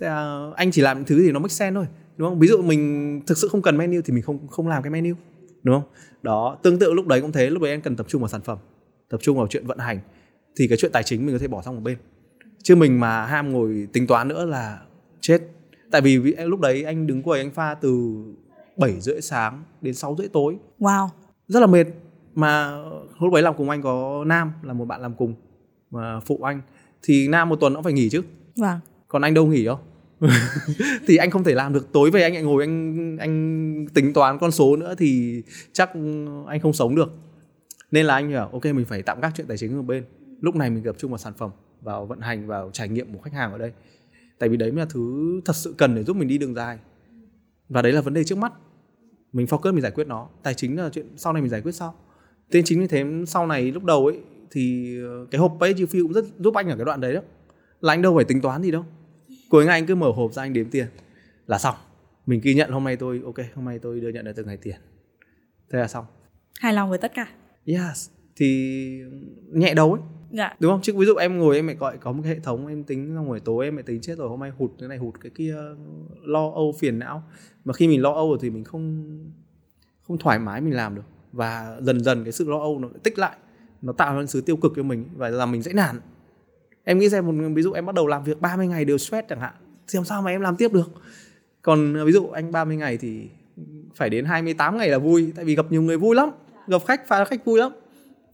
[0.00, 2.38] Thế là anh chỉ làm những thứ thì nó make sense thôi, đúng không?
[2.38, 5.14] Ví dụ mình thực sự không cần menu thì mình không không làm cái menu,
[5.62, 5.90] đúng không?
[6.22, 8.40] Đó, tương tự lúc đấy cũng thế, lúc đấy anh cần tập trung vào sản
[8.40, 8.58] phẩm,
[9.08, 9.98] tập trung vào chuyện vận hành.
[10.56, 11.96] Thì cái chuyện tài chính mình có thể bỏ sang một bên.
[12.62, 14.80] Chứ mình mà ham ngồi tính toán nữa là
[15.20, 15.40] chết
[15.92, 18.22] tại vì lúc đấy anh đứng quầy anh pha từ
[18.76, 20.56] 7 rưỡi sáng đến 6 rưỡi tối.
[20.78, 21.08] Wow.
[21.48, 21.86] Rất là mệt.
[22.34, 22.78] Mà
[23.20, 25.34] lúc đấy làm cùng anh có nam là một bạn làm cùng
[25.90, 26.60] mà phụ anh.
[27.02, 28.22] Thì nam một tuần nó phải nghỉ chứ.
[28.56, 28.78] Vâng.
[29.08, 29.78] Còn anh đâu nghỉ đâu.
[31.06, 31.92] Thì anh không thể làm được.
[31.92, 35.90] Tối về anh lại ngồi anh anh tính toán con số nữa thì chắc
[36.46, 37.12] anh không sống được.
[37.90, 40.04] Nên là anh bảo ok mình phải tạm gác chuyện tài chính ở bên.
[40.40, 41.50] Lúc này mình tập trung vào sản phẩm
[41.80, 43.72] vào vận hành vào trải nghiệm của khách hàng ở đây
[44.42, 46.78] tại vì đấy mới là thứ thật sự cần để giúp mình đi đường dài.
[47.68, 48.52] Và đấy là vấn đề trước mắt.
[49.32, 50.28] Mình focus mình giải quyết nó.
[50.42, 51.94] Tài chính là chuyện sau này mình giải quyết sau.
[52.52, 55.86] Thế chính như thế sau này lúc đầu ấy thì ờ, cái hộp pay you
[55.86, 57.20] feel cũng rất giúp anh ở cái đoạn đấy đó.
[57.80, 58.84] Là anh đâu phải tính toán gì đâu.
[59.50, 60.86] Cuối ngày anh cứ mở hộp ra anh đếm tiền.
[61.46, 61.74] Là xong.
[62.26, 64.56] Mình ghi nhận hôm nay tôi ok hôm nay tôi đưa nhận được từng ngày
[64.56, 64.76] tiền.
[65.72, 66.04] Thế là xong.
[66.60, 67.28] Hài lòng với tất cả.
[67.64, 68.10] Yes.
[68.36, 69.00] Thì
[69.52, 70.56] nhẹ đầu ấy dạ.
[70.60, 70.80] đúng không?
[70.82, 73.12] Chứ ví dụ em ngồi em lại gọi có một cái hệ thống em tính
[73.14, 75.30] xong rồi tối, em lại tính chết rồi, hôm nay hụt cái này, hụt cái
[75.34, 75.56] kia,
[76.22, 77.22] lo âu phiền não.
[77.64, 79.04] Mà khi mình lo âu rồi thì mình không
[80.02, 81.02] không thoải mái mình làm được.
[81.32, 83.36] Và dần dần cái sự lo âu nó tích lại,
[83.82, 86.00] nó tạo ra sự tiêu cực cho mình và làm mình dễ nản.
[86.84, 89.28] Em nghĩ xem một ví dụ em bắt đầu làm việc 30 ngày đều stress
[89.28, 89.54] chẳng hạn,
[89.88, 90.90] thì làm sao mà em làm tiếp được?
[91.62, 93.28] Còn à, ví dụ anh 30 ngày thì
[93.94, 96.30] phải đến 28 ngày là vui, tại vì gặp nhiều người vui lắm,
[96.66, 97.72] gặp khách, pha khách vui lắm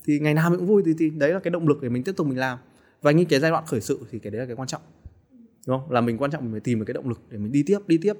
[0.08, 2.02] thì ngày nào mình cũng vui thì, thì đấy là cái động lực để mình
[2.02, 2.58] tiếp tục mình làm.
[3.02, 4.82] Và như cái giai đoạn khởi sự thì cái đấy là cái quan trọng
[5.66, 5.90] đúng không?
[5.90, 7.78] Là mình quan trọng mình phải tìm được cái động lực để mình đi tiếp
[7.86, 8.12] đi tiếp.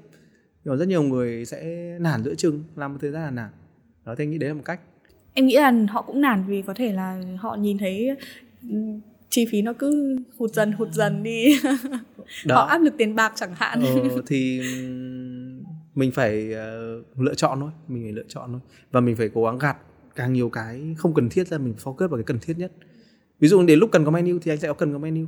[0.65, 1.65] Nhưng mà rất nhiều người sẽ
[2.01, 3.51] nản giữa chừng làm một thời gian là nản.
[4.05, 4.81] Đó thì anh nghĩ đấy là một cách.
[5.35, 8.17] Em nghĩ là họ cũng nản vì có thể là họ nhìn thấy
[8.71, 8.77] ừ,
[9.31, 11.61] chi phí nó cứ hụt dần hụt dần đi.
[12.47, 12.55] Đó.
[12.55, 13.81] họ áp lực tiền bạc chẳng hạn.
[13.83, 14.63] Ờ, thì
[15.95, 18.61] mình phải uh, lựa chọn thôi mình phải lựa chọn thôi.
[18.91, 19.77] Và mình phải cố gắng gạt
[20.19, 22.73] càng nhiều cái không cần thiết ra, mình focus vào cái cần thiết nhất.
[23.41, 25.27] Ví dụ đến lúc cần có menu thì anh sẽ có cần có menu.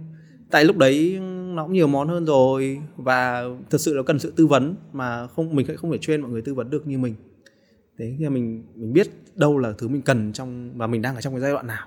[0.51, 1.19] Tại lúc đấy
[1.55, 5.27] nó cũng nhiều món hơn rồi và thật sự nó cần sự tư vấn mà
[5.27, 7.15] không, mình không phải chuyên mọi người tư vấn được như mình.
[7.99, 11.21] Thế thì mình mình biết đâu là thứ mình cần trong và mình đang ở
[11.21, 11.87] trong cái giai đoạn nào.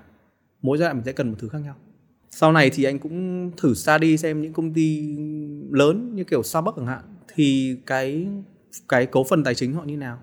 [0.62, 1.74] Mỗi giai đoạn mình sẽ cần một thứ khác nhau.
[2.30, 5.16] Sau này thì anh cũng thử xa đi xem những công ty
[5.70, 7.02] lớn như kiểu Starbucks chẳng hạn,
[7.34, 8.28] thì cái
[8.88, 10.18] cái cấu phần tài chính họ như nào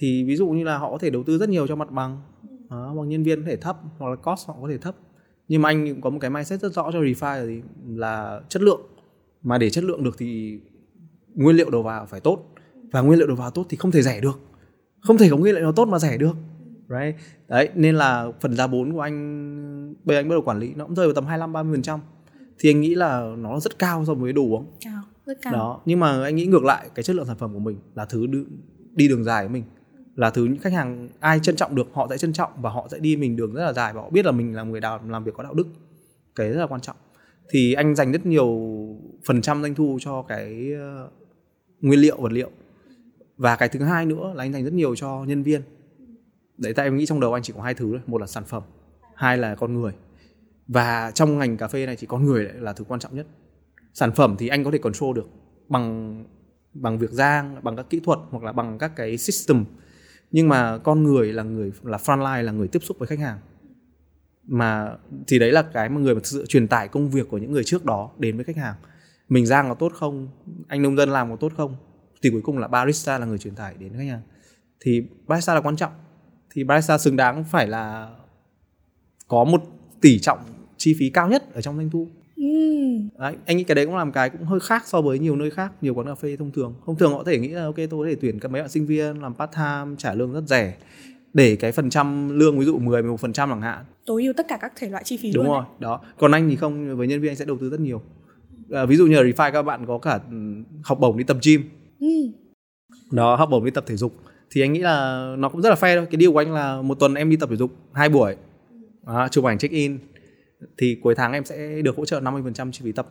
[0.00, 2.20] thì ví dụ như là họ có thể đầu tư rất nhiều cho mặt bằng
[2.70, 4.94] đó, bằng nhân viên có thể thấp hoặc là cost họ có thể thấp.
[5.48, 8.62] Nhưng mà anh cũng có một cái mindset rất rõ cho refi là, là chất
[8.62, 8.80] lượng.
[9.42, 10.60] Mà để chất lượng được thì
[11.34, 12.54] nguyên liệu đầu vào phải tốt.
[12.92, 14.40] Và nguyên liệu đầu vào tốt thì không thể rẻ được.
[15.00, 16.36] Không thể có nguyên liệu nào tốt mà rẻ được.
[16.88, 17.16] Right
[17.48, 20.86] đấy nên là phần giá vốn của anh bây anh bắt đầu quản lý nó
[20.86, 22.00] cũng rơi vào tầm 25 30 phần trăm.
[22.58, 24.66] Thì anh nghĩ là nó rất cao so với đồ uống.
[24.84, 25.52] Cao rất cao.
[25.52, 28.04] Đó nhưng mà anh nghĩ ngược lại cái chất lượng sản phẩm của mình là
[28.04, 28.26] thứ
[28.96, 29.64] đi, đường dài với mình
[30.14, 32.88] là thứ những khách hàng ai trân trọng được, họ sẽ trân trọng và họ
[32.90, 35.00] sẽ đi mình đường rất là dài và họ biết là mình là người đào,
[35.08, 35.66] làm việc có đạo đức.
[36.34, 36.96] Cái rất là quan trọng.
[37.50, 38.58] Thì anh dành rất nhiều
[39.26, 41.10] phần trăm doanh thu cho cái ờ,
[41.80, 42.50] nguyên liệu, vật liệu.
[43.36, 45.62] Và cái thứ hai nữa là anh dành rất nhiều cho nhân viên.
[46.58, 48.00] Đấy, tại em nghĩ trong đầu anh chỉ có hai thứ thôi.
[48.06, 48.62] Một là sản phẩm,
[49.14, 49.92] hai là con người.
[50.68, 53.26] Và trong ngành cà phê này thì con người là thứ quan trọng nhất.
[53.94, 55.28] Sản phẩm thì anh có thể control được
[55.68, 56.24] bằng
[56.74, 59.64] bằng việc rang bằng các kỹ thuật hoặc là bằng các cái system
[60.30, 63.38] nhưng mà con người là người, là frontline, là người tiếp xúc với khách hàng.
[64.44, 67.38] Mà thì đấy là cái mà người mà thực sự truyền tải công việc của
[67.38, 68.74] những người trước đó đến với khách hàng.
[69.28, 70.28] Mình rang có tốt không?
[70.68, 71.76] Anh nông dân làm có tốt không?
[72.22, 74.22] Thì cuối cùng là barista là người truyền tải đến khách hàng.
[74.80, 75.92] Thì barista là quan trọng.
[76.50, 78.10] Thì barista xứng đáng phải là
[79.28, 79.62] có một
[80.00, 80.38] tỷ trọng
[80.76, 82.08] chi phí cao nhất ở trong doanh thu.
[83.18, 85.50] Đấy, anh nghĩ cái đấy cũng làm cái cũng hơi khác so với nhiều nơi
[85.50, 86.74] khác nhiều quán cà phê thông thường.
[86.86, 88.70] Thông thường họ có thể nghĩ là ok tôi có thể tuyển các mấy bạn
[88.70, 90.74] sinh viên làm part time trả lương rất rẻ
[91.34, 93.84] để cái phần trăm lương ví dụ 10 11 phần trăm chẳng hạn.
[94.06, 95.76] Tối ưu tất cả các thể loại chi phí đúng luôn rồi đấy.
[95.78, 96.00] đó.
[96.18, 98.02] Còn anh thì không với nhân viên anh sẽ đầu tư rất nhiều.
[98.70, 100.36] À, ví dụ như ở Refi các bạn có cả ừ,
[100.82, 101.62] học bổng đi tập gym.
[102.00, 102.06] Ừ.
[103.10, 104.14] đó học bổng đi tập thể dục.
[104.50, 106.06] Thì anh nghĩ là nó cũng rất là fair thôi.
[106.10, 108.36] Cái điều của anh là một tuần em đi tập thể dục hai buổi.
[109.06, 109.98] Đó, chụp ảnh check in
[110.78, 113.06] thì cuối tháng em sẽ được hỗ trợ 50% chi phí tập.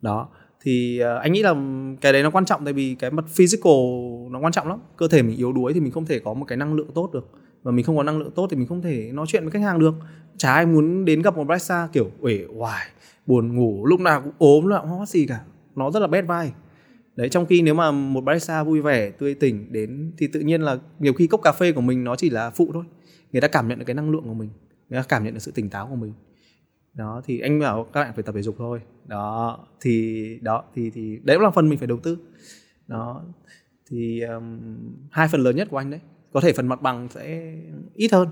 [0.00, 0.28] Đó.
[0.60, 1.54] Thì ờ, anh nghĩ là
[2.00, 3.72] cái đấy nó quan trọng tại vì cái mặt physical
[4.30, 4.78] nó quan trọng lắm.
[4.96, 7.10] Cơ thể mình yếu đuối thì mình không thể có một cái năng lượng tốt
[7.12, 7.30] được.
[7.62, 9.62] Và mình không có năng lượng tốt thì mình không thể nói chuyện với khách
[9.62, 9.94] hàng được.
[10.36, 12.86] Chả ai muốn đến gặp một barista kiểu uể oải,
[13.26, 15.40] buồn ngủ, lúc nào cũng ốm là không có gì cả.
[15.76, 16.52] Nó rất là bad vai
[17.16, 20.62] đấy, trong khi nếu mà một barista vui vẻ, tươi tỉnh đến thì tự nhiên
[20.62, 22.84] là nhiều khi cốc cà phê của mình nó chỉ là phụ thôi.
[23.32, 24.48] Người ta cảm nhận được cái năng lượng của mình.
[24.88, 26.12] Người ta cảm nhận được sự tỉnh táo của mình
[26.94, 28.80] đó thì anh bảo các bạn phải tập thể dục thôi.
[29.06, 32.18] Đó thì đó thì thì đấy cũng là phần mình phải đầu tư.
[32.86, 33.22] Đó
[33.90, 34.60] thì um,
[35.10, 36.00] hai phần lớn nhất của anh đấy
[36.32, 37.54] có thể phần mặt bằng sẽ
[37.94, 38.28] ít hơn.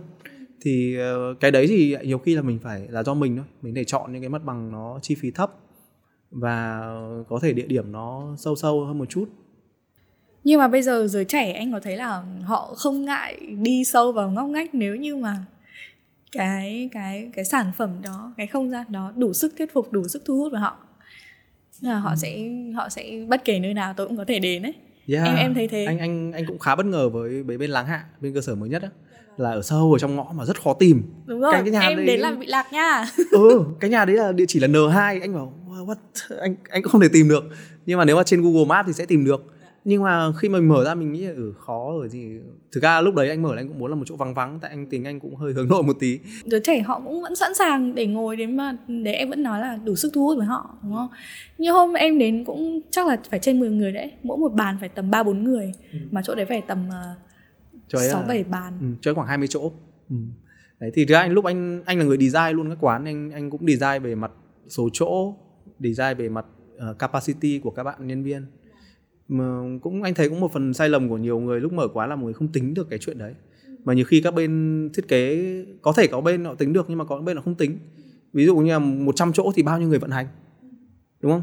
[0.60, 3.74] Thì uh, cái đấy thì nhiều khi là mình phải là do mình thôi mình
[3.74, 5.52] để chọn những cái mặt bằng nó chi phí thấp
[6.30, 6.82] và
[7.28, 9.28] có thể địa điểm nó sâu sâu hơn một chút.
[10.44, 14.12] Nhưng mà bây giờ giới trẻ anh có thấy là họ không ngại đi sâu
[14.12, 15.44] vào ngóc ngách nếu như mà
[16.32, 20.08] cái cái cái sản phẩm đó cái không gian đó đủ sức thuyết phục đủ
[20.08, 20.76] sức thu hút vào họ.
[21.80, 22.16] Là họ ừ.
[22.16, 24.74] sẽ họ sẽ bất kể nơi nào tôi cũng có thể đến ấy.
[25.08, 25.26] Yeah.
[25.26, 25.84] em em thấy thế.
[25.84, 28.54] Anh anh anh cũng khá bất ngờ với với bên láng hạ bên cơ sở
[28.54, 28.88] mới nhất á.
[29.36, 31.02] Là ở sâu ở trong ngõ mà rất khó tìm.
[31.26, 32.06] Đúng rồi cái, cái nhà em đấy...
[32.06, 33.04] đến làm bị lạc nha.
[33.30, 35.52] Ừ cái nhà đấy là địa chỉ là n 2 anh bảo
[35.86, 35.96] what
[36.40, 37.44] anh anh cũng không thể tìm được.
[37.86, 39.51] Nhưng mà nếu mà trên google maps thì sẽ tìm được
[39.84, 42.28] nhưng mà khi mà mình mở ra mình nghĩ là ừ khó rồi thì
[42.72, 44.58] thực ra lúc đấy anh mở là anh cũng muốn là một chỗ vắng vắng
[44.62, 46.18] tại anh tính anh cũng hơi hướng nội một tí.
[46.44, 49.60] Đứa trẻ họ cũng vẫn sẵn sàng để ngồi đến mà để em vẫn nói
[49.60, 51.08] là đủ sức thu hút với họ đúng không?
[51.58, 54.76] Như hôm em đến cũng chắc là phải trên 10 người đấy mỗi một bàn
[54.80, 55.98] phải tầm ba bốn người ừ.
[56.10, 58.72] mà chỗ đấy phải tầm ờ, sáu bảy bàn.
[58.80, 59.72] Ừ, chơi khoảng 20 chỗ.
[60.10, 60.16] Ừ.
[60.80, 63.30] đấy thì thực ra anh lúc anh anh là người design luôn các quán anh
[63.30, 64.30] anh cũng design về mặt
[64.68, 65.34] số chỗ
[65.78, 66.46] design về mặt
[66.90, 68.46] uh, capacity của các bạn nhân viên
[69.28, 72.06] mà cũng anh thấy cũng một phần sai lầm của nhiều người lúc mở quá
[72.06, 73.34] là mọi người không tính được cái chuyện đấy.
[73.84, 75.44] Mà nhiều khi các bên thiết kế
[75.82, 77.78] có thể có bên họ tính được nhưng mà có bên họ không tính.
[78.32, 80.26] Ví dụ như là 100 chỗ thì bao nhiêu người vận hành?
[81.20, 81.42] Đúng không?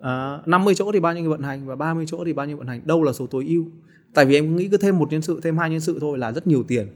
[0.00, 2.56] À, 50 chỗ thì bao nhiêu người vận hành và 30 chỗ thì bao nhiêu
[2.56, 2.80] vận hành?
[2.84, 3.66] Đâu là số tối ưu.
[4.14, 6.32] Tại vì em nghĩ cứ thêm một nhân sự thêm hai nhân sự thôi là
[6.32, 6.86] rất nhiều tiền.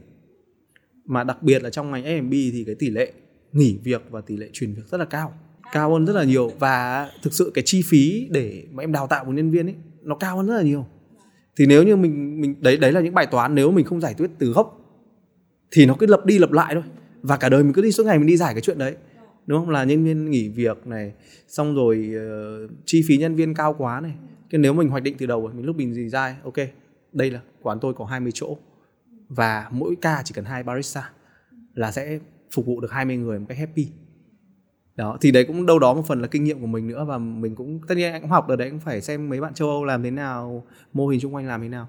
[1.05, 3.13] Mà đặc biệt là trong ngành F&B thì cái tỷ lệ
[3.51, 5.33] nghỉ việc và tỷ lệ chuyển việc rất là cao.
[5.71, 6.51] Cao hơn rất là nhiều.
[6.59, 9.75] Và thực sự cái chi phí để mà em đào tạo một nhân viên ấy
[10.03, 10.85] nó cao hơn rất là nhiều.
[11.57, 14.13] Thì nếu như mình mình đấy đấy là những bài toán nếu mình không giải
[14.17, 14.77] quyết từ gốc
[15.71, 16.83] thì nó cứ lập đi lập lại thôi.
[17.21, 18.95] Và cả đời mình cứ đi suốt ngày mình đi giải cái chuyện đấy.
[19.45, 19.69] Đúng không?
[19.69, 21.13] Là nhân viên nghỉ việc này
[21.47, 22.11] xong rồi
[22.65, 24.15] uh, chi phí nhân viên cao quá này.
[24.49, 26.57] Cái nếu mình hoạch định từ đầu mình lúc mình gì dai ok
[27.13, 28.57] đây là quán tôi có 20 chỗ.
[29.29, 31.09] Và mỗi ca chỉ cần hai barista
[31.73, 32.19] là sẽ
[32.51, 33.87] phục vụ được 20 người một cách happy
[35.01, 37.17] đó thì đấy cũng đâu đó một phần là kinh nghiệm của mình nữa và
[37.17, 39.69] mình cũng tất nhiên anh cũng học ở đấy cũng phải xem mấy bạn châu
[39.69, 41.87] Âu làm thế nào mô hình xung quanh làm thế nào.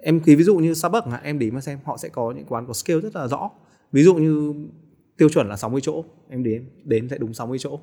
[0.00, 2.66] Em ký ví dụ như Starbucks em để mà xem họ sẽ có những quán
[2.66, 3.50] có scale rất là rõ.
[3.92, 4.54] Ví dụ như
[5.16, 7.78] tiêu chuẩn là 60 chỗ em đến đến sẽ đúng 60 chỗ.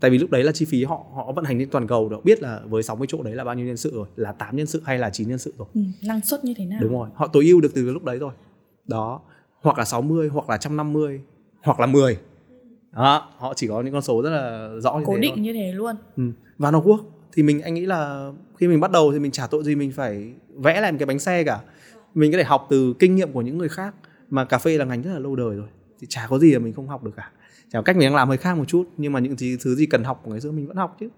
[0.00, 2.20] Tại vì lúc đấy là chi phí họ họ vận hành trên toàn cầu đó
[2.24, 4.66] biết là với 60 chỗ đấy là bao nhiêu nhân sự rồi là 8 nhân
[4.66, 5.68] sự hay là 9 nhân sự rồi.
[5.74, 6.80] Ừ, năng suất như thế nào?
[6.82, 8.32] Đúng rồi họ tối ưu được từ lúc đấy rồi.
[8.86, 9.20] Đó
[9.60, 11.20] hoặc là 60 hoặc là 150
[11.62, 12.18] hoặc là 10
[12.92, 15.44] đó họ chỉ có những con số rất là rõ như cố thế định thôi.
[15.44, 16.22] như thế luôn ừ.
[16.58, 17.00] và nó quốc
[17.32, 19.92] thì mình anh nghĩ là khi mình bắt đầu thì mình trả tội gì mình
[19.92, 21.60] phải vẽ lại một cái bánh xe cả
[22.14, 23.94] mình có thể học từ kinh nghiệm của những người khác
[24.30, 25.68] mà cà phê là ngành rất là lâu đời rồi
[26.00, 27.30] thì chả có gì mà mình không học được cả
[27.72, 29.86] chả cách mình đang làm hơi khác một chút nhưng mà những thứ, thứ gì
[29.86, 31.08] cần học của ngày xưa mình vẫn học chứ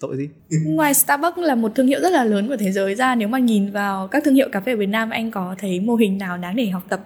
[0.00, 0.28] tội gì
[0.66, 3.38] ngoài Starbucks là một thương hiệu rất là lớn của thế giới ra nếu mà
[3.38, 6.18] nhìn vào các thương hiệu cà phê ở Việt Nam anh có thấy mô hình
[6.18, 7.00] nào đáng để học tập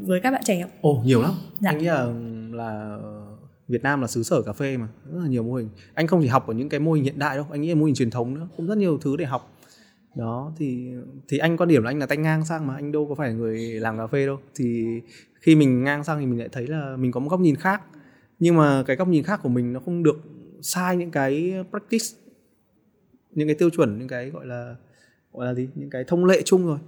[0.00, 0.70] với các bạn trẻ không?
[0.80, 1.32] Ồ nhiều lắm.
[1.60, 1.70] Dạ.
[1.70, 2.06] Anh nghĩ là
[2.52, 2.98] là
[3.70, 5.68] Việt Nam là xứ sở cà phê mà rất là nhiều mô hình.
[5.94, 7.74] Anh không chỉ học ở những cái mô hình hiện đại đâu, anh nghĩ là
[7.74, 9.56] mô hình truyền thống nữa, cũng rất nhiều thứ để học.
[10.14, 10.92] Đó thì
[11.28, 13.34] thì anh quan điểm là anh là tay ngang sang mà anh đâu có phải
[13.34, 14.38] người làm cà phê đâu.
[14.54, 14.86] Thì
[15.40, 17.82] khi mình ngang sang thì mình lại thấy là mình có một góc nhìn khác.
[18.38, 20.16] Nhưng mà cái góc nhìn khác của mình nó không được
[20.62, 22.06] sai những cái practice
[23.30, 24.74] những cái tiêu chuẩn những cái gọi là
[25.32, 26.78] gọi là gì những cái thông lệ chung rồi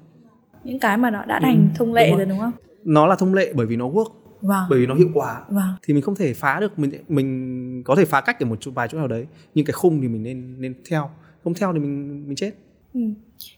[0.64, 2.26] những cái mà nó đã thành ừ, thông lệ đúng rồi.
[2.26, 2.52] rồi đúng không
[2.84, 4.10] nó là thông lệ bởi vì nó work
[4.42, 4.66] vâng.
[4.70, 5.74] bởi vì nó hiệu quả vâng.
[5.82, 8.70] thì mình không thể phá được mình mình có thể phá cách ở một chút
[8.74, 11.10] vài chỗ nào đấy nhưng cái khung thì mình nên nên theo
[11.44, 12.52] không theo thì mình mình chết
[12.94, 13.00] ừ.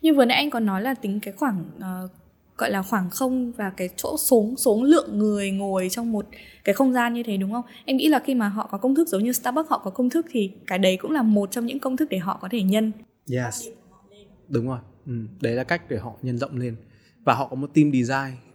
[0.03, 2.11] như vừa nãy anh còn nói là tính cái khoảng uh,
[2.57, 6.27] gọi là khoảng không và cái chỗ số số lượng người ngồi trong một
[6.64, 7.64] cái không gian như thế đúng không?
[7.85, 10.11] Em nghĩ là khi mà họ có công thức giống như Starbucks họ có công
[10.11, 12.62] thức thì cái đấy cũng là một trong những công thức để họ có thể
[12.62, 12.92] nhân.
[13.31, 13.68] Yes.
[14.49, 14.79] Đúng rồi.
[15.07, 15.12] Ừ.
[15.40, 16.77] Đấy là cách để họ nhân rộng lên
[17.25, 18.54] và họ có một team design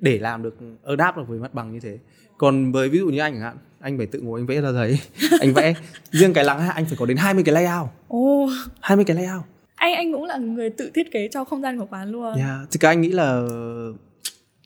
[0.00, 1.98] để làm được adapt được với mặt bằng như thế.
[2.38, 4.72] Còn với ví dụ như anh chẳng hạn, anh phải tự ngồi anh vẽ ra
[4.72, 5.00] giấy,
[5.40, 5.74] anh vẽ
[6.10, 7.88] riêng cái lắng anh phải có đến 20 cái layout.
[8.14, 8.50] Oh.
[8.80, 9.44] 20 cái layout
[9.78, 12.58] anh anh cũng là người tự thiết kế cho không gian của quán luôn yeah.
[12.70, 13.46] thì các anh nghĩ là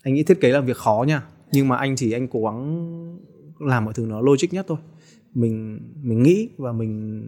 [0.02, 2.88] anh nghĩ thiết kế là việc khó nha nhưng mà anh chỉ anh cố gắng
[3.60, 4.78] làm mọi thứ nó logic nhất thôi
[5.34, 7.22] mình mình nghĩ và mình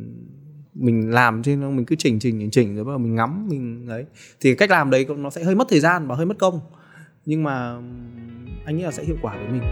[0.75, 4.05] mình làm trên mình cứ chỉnh chỉnh chỉnh chỉnh rồi bắt mình ngắm mình đấy
[4.41, 6.61] thì cách làm đấy nó sẽ hơi mất thời gian và hơi mất công
[7.27, 7.73] nhưng mà
[8.65, 9.63] anh nghĩ là sẽ hiệu quả với mình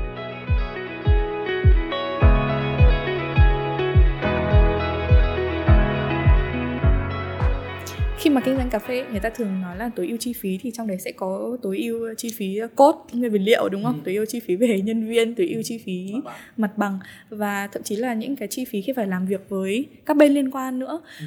[8.19, 10.59] khi mà kinh doanh cà phê người ta thường nói là tối ưu chi phí
[10.63, 13.95] thì trong đấy sẽ có tối ưu chi phí cốt nguyên vật liệu đúng không
[13.95, 14.01] ừ.
[14.05, 16.35] tối ưu chi phí về nhân viên tối ưu chi phí mặt bằng.
[16.57, 16.99] mặt bằng
[17.31, 20.33] và thậm chí là những cái chi phí khi phải làm việc với các bên
[20.33, 21.27] liên quan nữa ừ.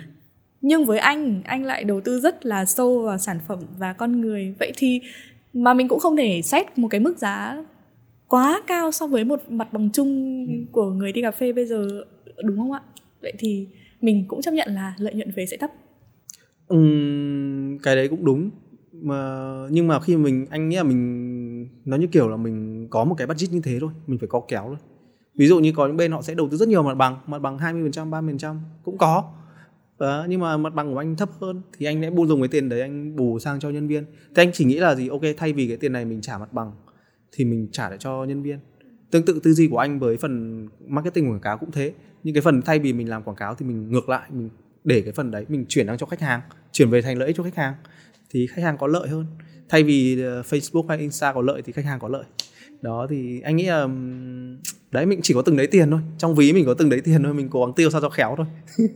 [0.62, 4.22] nhưng với anh anh lại đầu tư rất là sâu vào sản phẩm và con
[4.22, 5.02] người vậy thì
[5.56, 7.64] mà mình cũng không thể xét một cái mức giá
[8.28, 10.54] quá cao so với một mặt bằng chung ừ.
[10.72, 11.88] của người đi cà phê bây giờ
[12.44, 12.82] đúng không ạ?
[13.22, 13.68] Vậy thì
[14.02, 15.72] mình cũng chấp nhận là lợi nhuận về sẽ thấp.
[16.68, 18.50] Ừm, cái đấy cũng đúng.
[18.92, 23.04] Mà nhưng mà khi mình anh nghĩ là mình nó như kiểu là mình có
[23.04, 24.78] một cái budget như thế thôi mình phải có kéo thôi.
[25.36, 27.40] Ví dụ như có những bên họ sẽ đầu tư rất nhiều mặt bằng mặt
[27.40, 29.24] bằng 20% 30% cũng có
[30.00, 32.48] đó, nhưng mà mặt bằng của anh thấp hơn thì anh sẽ bù dùng cái
[32.48, 34.06] tiền đấy anh bù sang cho nhân viên.
[34.06, 35.08] Thì anh chỉ nghĩ là gì?
[35.08, 36.72] Ok thay vì cái tiền này mình trả mặt bằng
[37.32, 38.60] thì mình trả lại cho nhân viên.
[39.12, 41.94] Tương tự tư duy của anh với phần marketing quảng cáo cũng thế.
[42.24, 44.50] Những cái phần thay vì mình làm quảng cáo thì mình ngược lại mình
[44.84, 47.38] để cái phần đấy mình chuyển sang cho khách hàng chuyển về thành lợi ích
[47.38, 47.74] cho khách hàng
[48.30, 49.26] thì khách hàng có lợi hơn.
[49.70, 52.24] Thay vì ờ, Facebook hay Insta có lợi thì khách hàng có lợi.
[52.82, 53.88] Đó thì anh nghĩ là
[54.92, 56.00] đấy mình chỉ có từng đấy tiền thôi.
[56.18, 58.36] Trong ví mình có từng đấy tiền thôi mình cố gắng tiêu sao cho khéo
[58.38, 58.46] thôi.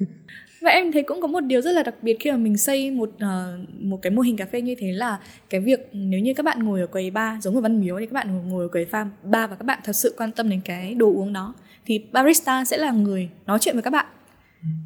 [0.61, 2.91] và em thấy cũng có một điều rất là đặc biệt khi mà mình xây
[2.91, 5.19] một uh, một cái mô hình cà phê như thế là
[5.49, 8.05] cái việc nếu như các bạn ngồi ở quầy bar giống ở văn miếu thì
[8.05, 10.61] các bạn ngồi ở quầy farm bar và các bạn thật sự quan tâm đến
[10.65, 11.53] cái đồ uống đó
[11.85, 14.05] thì barista sẽ là người nói chuyện với các bạn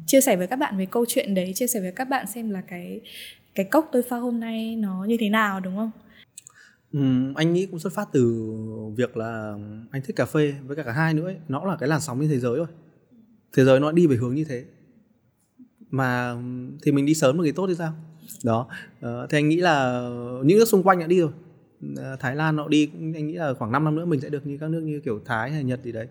[0.06, 2.50] chia sẻ với các bạn về câu chuyện đấy chia sẻ với các bạn xem
[2.50, 3.00] là cái
[3.54, 5.90] cái cốc tôi pha hôm nay nó như thế nào đúng không?
[6.92, 8.50] Ừ, anh nghĩ cũng xuất phát từ
[8.96, 9.54] việc là
[9.90, 11.36] anh thích cà phê với cả cả hai nữa ấy.
[11.48, 12.66] nó là cái làn sóng trên thế giới rồi
[13.52, 14.64] thế giới nó đi về hướng như thế
[15.96, 16.36] mà
[16.82, 17.92] thì mình đi sớm được thì tốt thì sao?
[18.44, 18.66] Đó.
[19.00, 20.08] Ờ, uh, thì anh nghĩ là
[20.44, 21.30] những nước xung quanh đã đi rồi.
[21.92, 24.46] Uh, Thái Lan họ đi anh nghĩ là khoảng 5 năm nữa mình sẽ được
[24.46, 26.08] như các nước như kiểu Thái hay Nhật gì đấy.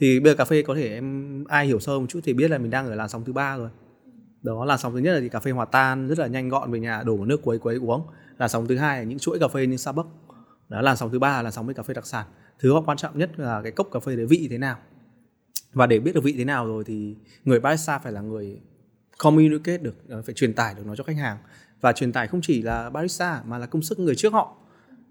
[0.00, 2.50] Thì bây giờ cà phê có thể em ai hiểu sâu một chút thì biết
[2.50, 3.68] là mình đang ở làn sóng thứ ba rồi.
[4.42, 6.72] Đó là sóng thứ nhất là thì cà phê hòa tan rất là nhanh gọn
[6.72, 8.06] về nhà đổ một nước quấy quấy uống.
[8.38, 10.08] Là sóng thứ hai là những chuỗi cà phê như Starbucks.
[10.68, 12.26] Đó là sóng thứ ba là sóng với cà phê đặc sản.
[12.58, 14.76] Thứ quan trọng nhất là cái cốc cà phê đấy vị thế nào.
[15.72, 18.60] Và để biết được vị thế nào rồi thì người barista phải là người
[19.20, 21.38] communicate được ờ, phải truyền tải được nó cho khách hàng.
[21.80, 24.56] Và truyền tải không chỉ là barista mà là công sức người trước họ.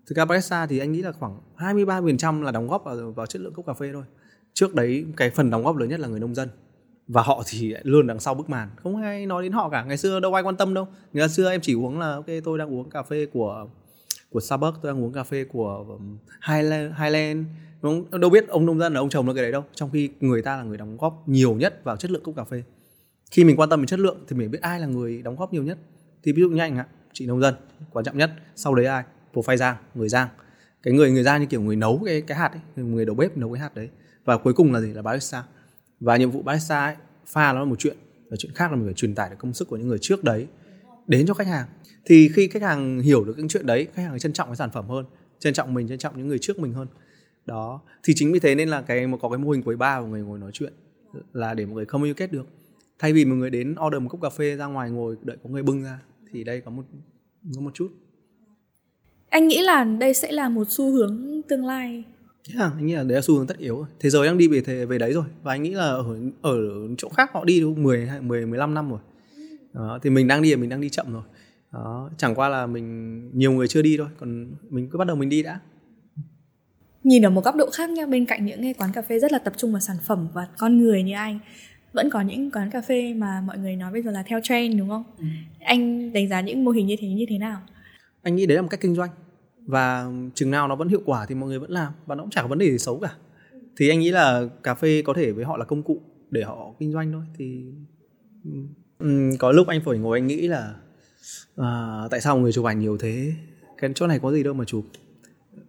[0.07, 3.41] Thực ra barista thì anh nghĩ là khoảng 23% là đóng góp vào, vào chất
[3.41, 4.03] lượng cốc cà phê thôi.
[4.53, 6.49] Trước đấy cái phần đóng góp lớn nhất là người nông dân.
[7.07, 8.69] Và họ thì luôn đằng sau bức màn.
[8.75, 9.83] Không ai nói đến họ cả.
[9.83, 10.87] Ngày xưa đâu ai quan tâm đâu.
[11.13, 13.67] Ngày xưa em chỉ uống là ok tôi đang uống cà phê của
[14.29, 16.17] của Starbucks tôi đang uống cà phê của um,
[16.47, 17.45] Highland, Highland.
[17.81, 19.63] Đúng đâu biết ông nông dân là ông chồng là cái đấy đâu.
[19.75, 22.43] Trong khi người ta là người đóng góp nhiều nhất vào chất lượng cốc cà
[22.43, 22.63] phê
[23.31, 25.53] khi mình quan tâm đến chất lượng thì mình biết ai là người đóng góp
[25.53, 25.77] nhiều nhất.
[26.23, 27.55] Thì ví dụ như anh ạ chị nông dân
[27.91, 29.03] quan trọng nhất sau đấy ai?
[29.33, 30.27] Profile giang người giang.
[30.83, 33.37] Cái người người giang như kiểu người nấu cái cái hạt ấy, người đầu bếp
[33.37, 33.89] nấu cái hạt đấy.
[34.25, 34.93] Và cuối cùng là gì?
[34.93, 35.43] Là barista.
[35.99, 37.97] Và nhiệm vụ barista ấy, pha nó là một chuyện
[38.29, 40.23] và chuyện khác là mình phải truyền tải được công sức của những người trước
[40.23, 40.47] đấy
[41.07, 41.67] đến cho khách hàng.
[42.05, 44.69] Thì khi khách hàng hiểu được những chuyện đấy khách hàng trân trọng cái sản
[44.73, 45.05] phẩm hơn
[45.39, 46.87] trân trọng mình trân trọng những người trước mình hơn.
[47.45, 47.81] Đó.
[48.03, 50.21] Thì chính vì thế nên là cái có cái mô hình quầy ba của người
[50.21, 50.73] ngồi nói chuyện
[51.33, 52.47] là để mọi người communicate được
[52.99, 55.49] thay vì một người đến order một cốc cà phê ra ngoài ngồi đợi có
[55.49, 55.99] người bưng ra
[56.31, 56.83] thì đây có một
[57.55, 57.91] có một chút.
[59.29, 62.03] Anh nghĩ là đây sẽ là một xu hướng tương lai.
[62.55, 64.61] Yeah, anh nghĩ là đấy là xu hướng tất yếu thế giới đang đi về
[64.61, 65.25] thế, về đấy rồi.
[65.43, 66.05] Và anh nghĩ là ở
[66.41, 66.57] ở
[66.97, 68.99] chỗ khác họ đi được 10 10 15 năm rồi.
[69.73, 71.23] Đó, thì mình đang đi mình đang đi chậm rồi.
[71.73, 75.15] Đó, chẳng qua là mình nhiều người chưa đi thôi còn mình cứ bắt đầu
[75.15, 75.59] mình đi đã.
[77.03, 79.31] Nhìn ở một góc độ khác nha bên cạnh những cái quán cà phê rất
[79.31, 81.39] là tập trung vào sản phẩm và con người như anh
[81.93, 84.77] vẫn có những quán cà phê mà mọi người nói bây giờ là theo trend
[84.77, 85.03] đúng không?
[85.17, 85.25] Ừ.
[85.59, 87.61] anh đánh giá những mô hình như thế như thế nào?
[88.21, 89.09] Anh nghĩ đấy là một cách kinh doanh.
[89.65, 92.29] Và chừng nào nó vẫn hiệu quả thì mọi người vẫn làm và nó cũng
[92.29, 93.13] chẳng có vấn đề gì xấu cả.
[93.77, 96.73] Thì anh nghĩ là cà phê có thể với họ là công cụ để họ
[96.79, 97.23] kinh doanh thôi.
[97.37, 97.63] Thì
[98.99, 100.73] um, có lúc anh phải ngồi anh nghĩ là
[101.61, 103.33] uh, tại sao người chụp ảnh nhiều thế?
[103.77, 104.85] Cái chỗ này có gì đâu mà chụp.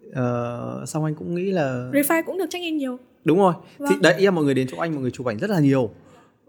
[0.08, 2.98] Uh, xong anh cũng nghĩ là Refi cũng được check in nhiều.
[3.24, 3.54] Đúng rồi.
[3.78, 3.90] Vâng.
[3.90, 5.90] thì đấy em mọi người đến chỗ anh mọi người chụp ảnh rất là nhiều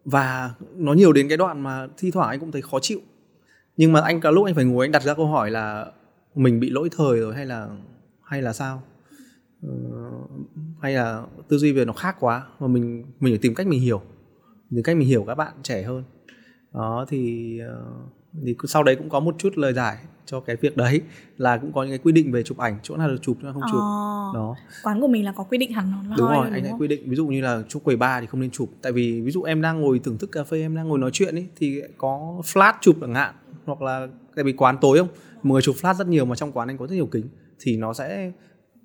[0.06, 3.00] và nó nhiều đến cái đoạn mà thi thoảng anh cũng thấy khó chịu.
[3.78, 5.92] Nhưng mà anh cả lúc anh phải ngồi anh đặt ra câu hỏi là
[6.36, 7.70] mình bị lỗi thời rồi hay là
[8.24, 8.84] hay là sao?
[9.64, 9.70] Ờ,
[10.82, 13.82] hay là tư duy về nó khác quá mà mình mình phải tìm cách mình
[13.82, 14.02] hiểu.
[14.72, 16.04] Tìm cách mình hiểu các bạn trẻ hơn.
[16.74, 20.78] Đó thì uh, thì sau đấy cũng có một chút lời giải cho cái việc
[20.78, 21.02] đấy
[21.38, 23.46] là cũng có những cái quy định về chụp ảnh chỗ nào được chụp chỗ
[23.46, 23.82] nào không chụp.
[23.82, 24.56] À, đó.
[24.84, 27.16] Quán của mình là có quy định hẳn đúng rồi anh đã quy định ví
[27.16, 28.70] dụ như là chỗ quầy bar thì không nên chụp.
[28.82, 31.10] Tại vì ví dụ em đang ngồi thưởng thức cà phê em đang ngồi nói
[31.14, 35.08] chuyện ấy thì có flash chụp chẳng hạn hoặc là tại vì quán tối không?
[35.44, 37.78] Mọi người chụp flash rất nhiều mà trong quán anh có rất nhiều kính thì
[37.78, 38.32] nó sẽ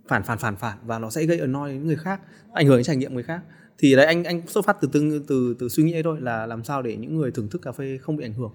[0.09, 2.20] phản phản phản phản và nó sẽ gây annoy đến người khác
[2.52, 3.40] ảnh hưởng đến trải nghiệm người khác.
[3.78, 6.46] Thì đấy anh anh xuất phát từ từ từ từ suy nghĩ ấy thôi là
[6.46, 8.52] làm sao để những người thưởng thức cà phê không bị ảnh hưởng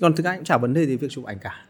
[0.00, 1.66] còn thực ra cũng chả vấn đề gì việc chụp ảnh cả.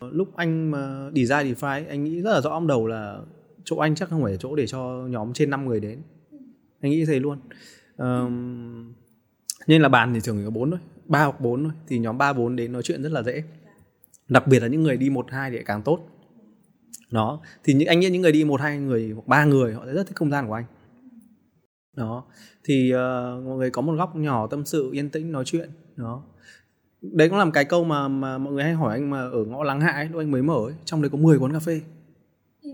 [0.00, 3.18] Lúc anh mà design DeFi anh nghĩ rất là rõ ông đầu là
[3.64, 6.02] chỗ anh chắc không phải là chỗ để cho nhóm trên 5 người đến.
[6.80, 7.38] Anh nghĩ thế luôn.
[7.96, 8.92] Um,
[9.66, 11.72] nên là bàn thì thường chỉ có bốn thôi ba hoặc bốn thôi.
[11.88, 13.42] Thì nhóm ba bốn đến nói chuyện rất là dễ.
[14.28, 16.08] Đặc biệt là những người đi một hai thì càng tốt.
[17.10, 19.86] Đó thì những anh nghĩ những người đi một hai người hoặc ba người họ
[19.86, 20.64] sẽ rất thích không gian của anh.
[21.96, 22.24] Đó
[22.64, 25.70] thì uh, mọi người có một góc nhỏ tâm sự yên tĩnh nói chuyện.
[25.96, 26.22] Đó
[27.02, 29.44] đấy cũng là một cái câu mà mà mọi người hay hỏi anh mà ở
[29.44, 31.58] ngõ lắng hạ ấy, lúc anh mới mở ấy, trong đấy có 10 quán cà
[31.58, 31.80] phê.
[32.62, 32.70] Ừ,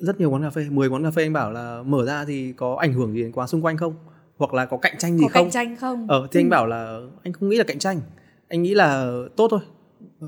[0.00, 2.52] rất nhiều quán cà phê 10 quán cà phê anh bảo là mở ra thì
[2.52, 3.94] có ảnh hưởng gì đến quán xung quanh không?
[4.36, 5.44] Hoặc là có cạnh tranh gì có không?
[5.44, 6.06] cạnh tranh không?
[6.08, 6.44] Ờ thì ừ.
[6.44, 8.00] anh bảo là anh không nghĩ là cạnh tranh
[8.48, 9.60] anh nghĩ là tốt thôi.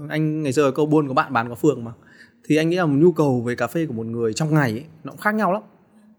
[0.08, 1.92] Anh ngày xưa ở câu buôn có bạn bán có phường mà.
[2.44, 4.70] Thì anh nghĩ là một nhu cầu về cà phê của một người trong ngày
[4.70, 5.62] ấy, nó cũng khác nhau lắm.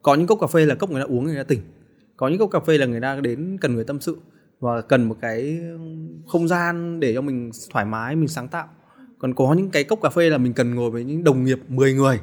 [0.01, 1.59] Có những cốc cà phê là cốc người ta uống người ta tỉnh.
[2.17, 4.17] Có những cốc cà phê là người ta đến cần người tâm sự
[4.59, 5.59] và cần một cái
[6.27, 8.67] không gian để cho mình thoải mái mình sáng tạo.
[9.19, 11.59] Còn có những cái cốc cà phê là mình cần ngồi với những đồng nghiệp
[11.67, 12.19] 10 người.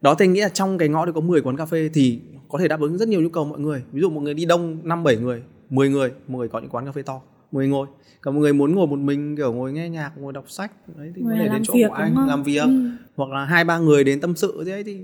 [0.00, 2.20] Đó thì anh nghĩ là trong cái ngõ đấy có 10 quán cà phê thì
[2.48, 3.82] có thể đáp ứng rất nhiều nhu cầu mọi người.
[3.92, 6.70] Ví dụ một người đi đông năm bảy người 10 người một người có những
[6.70, 7.20] quán cà phê to
[7.52, 7.86] 10 ngồi.
[8.20, 11.12] Còn một người muốn ngồi một mình kiểu ngồi nghe nhạc ngồi đọc sách đấy
[11.16, 12.62] thì có thể đến chỗ việc, của anh làm việc.
[12.62, 12.90] Ừ.
[13.16, 14.94] hoặc là hai ba người đến tâm sự thế ấy thì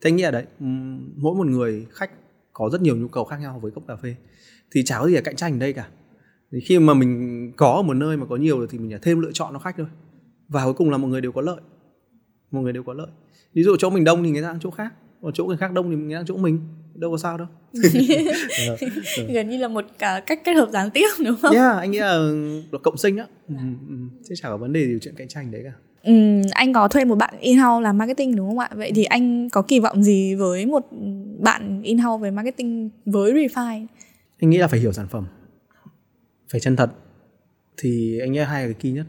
[0.00, 0.44] thế anh nghĩ là đấy
[1.16, 2.10] mỗi một người khách
[2.52, 4.14] có rất nhiều nhu cầu khác nhau với cốc cà phê
[4.74, 5.88] thì chả có gì là cạnh tranh ở đây cả.
[6.52, 9.20] Thì khi mà mình có ở một nơi mà có nhiều thì mình phải thêm
[9.20, 9.86] lựa chọn cho khách thôi.
[10.48, 11.60] Và cuối cùng là mọi người đều có lợi.
[12.50, 13.06] Mọi người đều có lợi.
[13.54, 14.92] Ví dụ chỗ mình đông thì người ta ăn chỗ khác.
[15.22, 16.60] Còn chỗ người khác đông thì người ta ăn chỗ mình.
[16.94, 17.46] Đâu có sao đâu.
[19.32, 21.54] Gần như là một cả cách kết hợp gián tiếp đúng không?
[21.54, 22.18] Yeah, anh nghĩ là
[22.72, 23.54] được cộng sinh á, ừ,
[23.88, 23.94] ừ,
[24.28, 25.72] chứ chả có vấn đề gì chuyện cạnh tranh đấy cả.
[26.02, 28.70] Ừ, anh có thuê một bạn in-house làm marketing đúng không ạ?
[28.74, 30.86] Vậy thì anh có kỳ vọng gì với một
[31.38, 33.86] bạn in-house về marketing với Refine?
[34.42, 35.26] Anh nghĩ là phải hiểu sản phẩm.
[36.48, 36.90] Phải chân thật.
[37.76, 39.06] Thì anh nghĩ hai cái key nhất.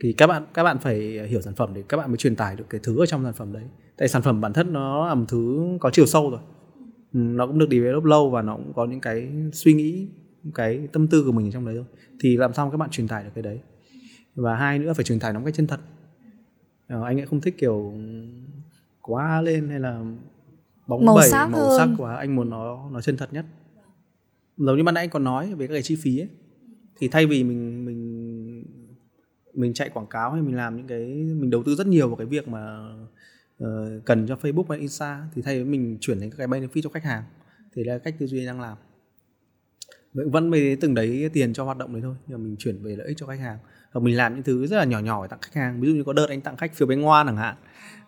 [0.00, 2.56] Thì các bạn các bạn phải hiểu sản phẩm để các bạn mới truyền tải
[2.56, 3.62] được cái thứ ở trong sản phẩm đấy.
[3.96, 6.40] Tại sản phẩm bản thân nó là một thứ có chiều sâu rồi.
[7.12, 10.08] Nó cũng được develop lâu và nó cũng có những cái suy nghĩ
[10.54, 11.84] cái tâm tư của mình ở trong đấy thôi.
[12.20, 13.60] Thì làm sao các bạn truyền tải được cái đấy?
[14.34, 15.80] Và hai nữa phải truyền tải nó một cách chân thật.
[16.88, 17.94] Ờ, anh ấy không thích kiểu
[19.00, 20.04] quá lên hay là
[20.86, 21.78] bóng màu bẩy sắc màu hơn.
[21.78, 22.16] sắc quá.
[22.16, 23.44] Anh muốn nó nó chân thật nhất
[24.56, 26.28] giống như ban nãy anh còn nói về các cái chi phí ấy
[26.96, 28.64] thì thay vì mình mình
[29.54, 32.16] mình chạy quảng cáo hay mình làm những cái mình đầu tư rất nhiều vào
[32.16, 32.88] cái việc mà
[33.64, 36.82] uh, cần cho Facebook hay Insta thì thay vì mình chuyển thành các cái benefit
[36.82, 37.22] cho khách hàng
[37.74, 38.76] thì là cách tư duy đang làm
[40.14, 42.82] vẫn vẫn mới từng đấy tiền cho hoạt động đấy thôi nhưng mà mình chuyển
[42.82, 43.58] về lợi ích cho khách hàng.
[43.92, 45.80] Hoặc mình làm những thứ rất là nhỏ nhỏ để tặng khách hàng.
[45.80, 47.54] Ví dụ như có đợt anh tặng khách phiếu bánh ngoan chẳng hạn.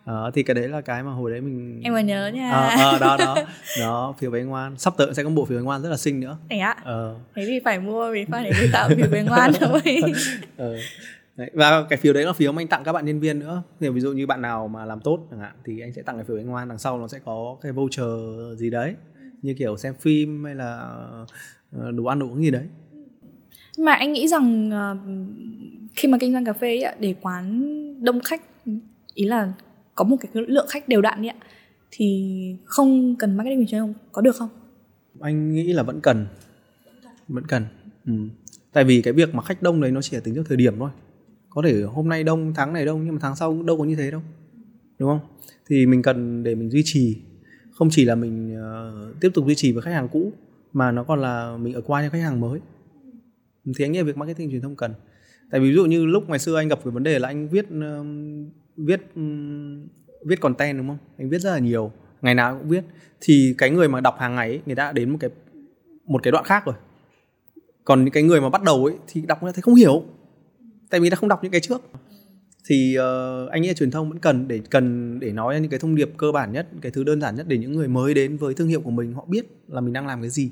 [0.05, 2.51] Đó, thì cái đấy là cái mà hồi đấy mình em còn nhớ nha.
[2.51, 3.37] Ờ à, đó đó.
[3.79, 4.77] Đó phiếu bánh ngoan.
[4.77, 6.37] Sắp tới sẽ có bộ phiếu bánh ngoan rất là xinh nữa.
[6.49, 6.75] Thế ạ?
[6.83, 7.15] Ờ.
[7.35, 9.81] thế thì phải mua vì phải để tạo phiếu bánh ngoan thôi.
[10.57, 10.75] Ờ.
[11.35, 11.51] Đấy.
[11.53, 13.63] và cái phiếu đấy là phiếu mà anh tặng các bạn nhân viên nữa.
[13.79, 16.15] Thì ví dụ như bạn nào mà làm tốt chẳng hạn thì anh sẽ tặng
[16.15, 16.69] cái phiếu bánh ngoan.
[16.69, 18.05] Đằng sau nó sẽ có cái voucher
[18.57, 18.95] gì đấy.
[19.41, 21.25] Như kiểu xem phim hay là ờ,
[21.71, 22.65] đồ ăn đồ uống gì đấy
[23.77, 24.97] mà anh nghĩ rằng uh,
[25.95, 27.63] khi mà kinh doanh cà phê ấy, để quán
[28.03, 28.41] đông khách
[29.13, 29.53] ý là
[29.95, 31.33] có một cái lượng khách đều đặn ấy,
[31.91, 34.49] thì không cần marketing truyền thông có được không?
[35.19, 36.27] Anh nghĩ là vẫn cần,
[37.27, 37.65] vẫn cần.
[38.05, 38.13] Ừ.
[38.73, 40.79] Tại vì cái việc mà khách đông đấy nó chỉ là tính theo thời điểm
[40.79, 40.89] thôi.
[41.49, 43.95] Có thể hôm nay đông, tháng này đông nhưng mà tháng sau đâu có như
[43.95, 44.21] thế đâu,
[44.99, 45.19] đúng không?
[45.69, 47.17] Thì mình cần để mình duy trì,
[47.71, 50.31] không chỉ là mình uh, tiếp tục duy trì với khách hàng cũ
[50.77, 52.59] mà nó còn là mình ở qua cho khách hàng mới.
[53.77, 54.93] Thì anh nghĩ việc marketing truyền thông cần.
[55.51, 57.49] Tại vì ví dụ như lúc ngày xưa anh gặp cái vấn đề là anh
[57.49, 59.87] viết um, viết um,
[60.25, 60.97] viết content đúng không?
[61.17, 62.83] Anh viết rất là nhiều ngày nào cũng viết.
[63.21, 65.29] Thì cái người mà đọc hàng ngày ấy, người ta đã đến một cái
[66.05, 66.75] một cái đoạn khác rồi.
[67.85, 70.03] Còn những cái người mà bắt đầu ấy thì đọc thấy không hiểu.
[70.89, 71.81] Tại vì ta không đọc những cái trước.
[72.69, 75.79] Thì uh, anh nghĩ là truyền thông vẫn cần để cần để nói những cái
[75.79, 78.37] thông điệp cơ bản nhất cái thứ đơn giản nhất để những người mới đến
[78.37, 80.51] với thương hiệu của mình họ biết là mình đang làm cái gì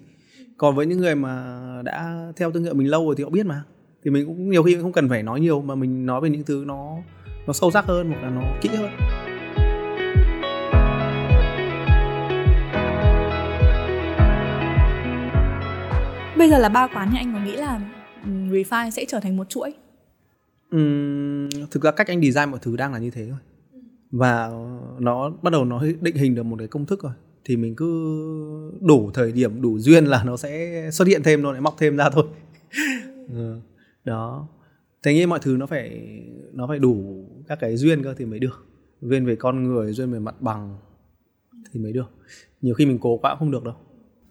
[0.58, 3.46] còn với những người mà đã theo thương hiệu mình lâu rồi thì họ biết
[3.46, 3.64] mà.
[4.04, 6.30] Thì mình cũng nhiều khi cũng không cần phải nói nhiều mà mình nói về
[6.30, 6.98] những thứ nó
[7.48, 8.92] nó sâu sắc hơn hoặc là nó kỹ hơn.
[16.38, 17.82] Bây giờ là ba quán thì anh có nghĩ là
[18.26, 19.74] refine sẽ trở thành một chuỗi?
[20.76, 23.40] Uhm, thực ra cách anh design mọi thứ đang là như thế thôi.
[24.12, 24.50] Và
[25.00, 27.14] nó bắt đầu nó định hình được một cái công thức rồi
[27.46, 27.88] thì mình cứ
[28.82, 31.98] đủ thời điểm đủ duyên là nó sẽ xuất hiện thêm nó lại mọc thêm
[31.98, 32.26] ra thôi.
[33.30, 33.60] Ừ.
[34.06, 34.48] đó.
[35.04, 36.02] Thế nghĩ mọi thứ nó phải
[36.54, 38.66] nó phải đủ các cái duyên cơ thì mới được.
[39.02, 40.78] Duyên về con người duyên về mặt bằng
[41.72, 42.12] thì mới được.
[42.62, 43.76] Nhiều khi mình cố quá cũng không được đâu.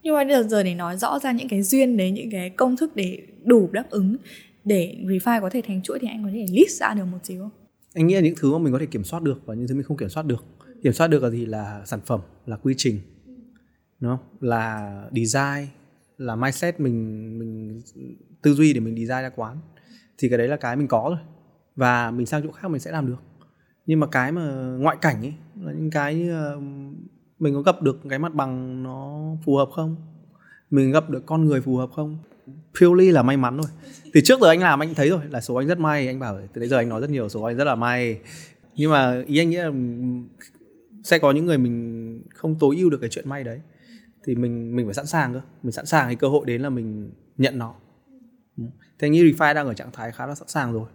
[0.02, 2.76] Nhưng mà giờ giờ để nói rõ ra những cái duyên đấy những cái công
[2.76, 4.16] thức để đủ đáp ứng
[4.64, 7.40] để refine có thể thành chuỗi thì anh có thể list ra được một xíu
[7.42, 7.50] không?
[7.94, 9.74] Anh nghĩ là những thứ mà mình có thể kiểm soát được và những thứ
[9.74, 10.44] mình không kiểm soát được
[10.84, 11.46] kiểm soát được là gì?
[11.46, 13.00] Là sản phẩm, là quy trình,
[14.00, 14.26] đúng không?
[14.40, 15.68] Là design,
[16.18, 17.80] là mindset mình mình
[18.42, 19.56] tư duy để mình design ra quán.
[20.18, 21.18] Thì cái đấy là cái mình có rồi.
[21.76, 23.22] Và mình sang chỗ khác mình sẽ làm được.
[23.86, 26.60] Nhưng mà cái mà ngoại cảnh ấy, là những cái như ờ,
[27.38, 29.96] mình có gặp được cái mặt bằng nó phù hợp không?
[30.70, 32.18] Mình gặp được con người phù hợp không?
[32.80, 33.70] Purely là may mắn thôi.
[34.14, 36.38] Thì trước giờ anh làm anh thấy rồi, là số anh rất may, anh bảo,
[36.52, 38.20] từ đấy giờ anh nói rất nhiều, số anh rất là may.
[38.76, 39.70] Nhưng mà ý anh nghĩ là
[41.04, 43.60] sẽ có những người mình không tối ưu được cái chuyện may đấy.
[44.24, 45.40] Thì mình mình phải sẵn sàng cơ.
[45.62, 47.74] Mình sẵn sàng cái cơ hội đến là mình nhận nó.
[48.98, 50.88] Thế như Refi đang ở trạng thái khá là sẵn sàng rồi.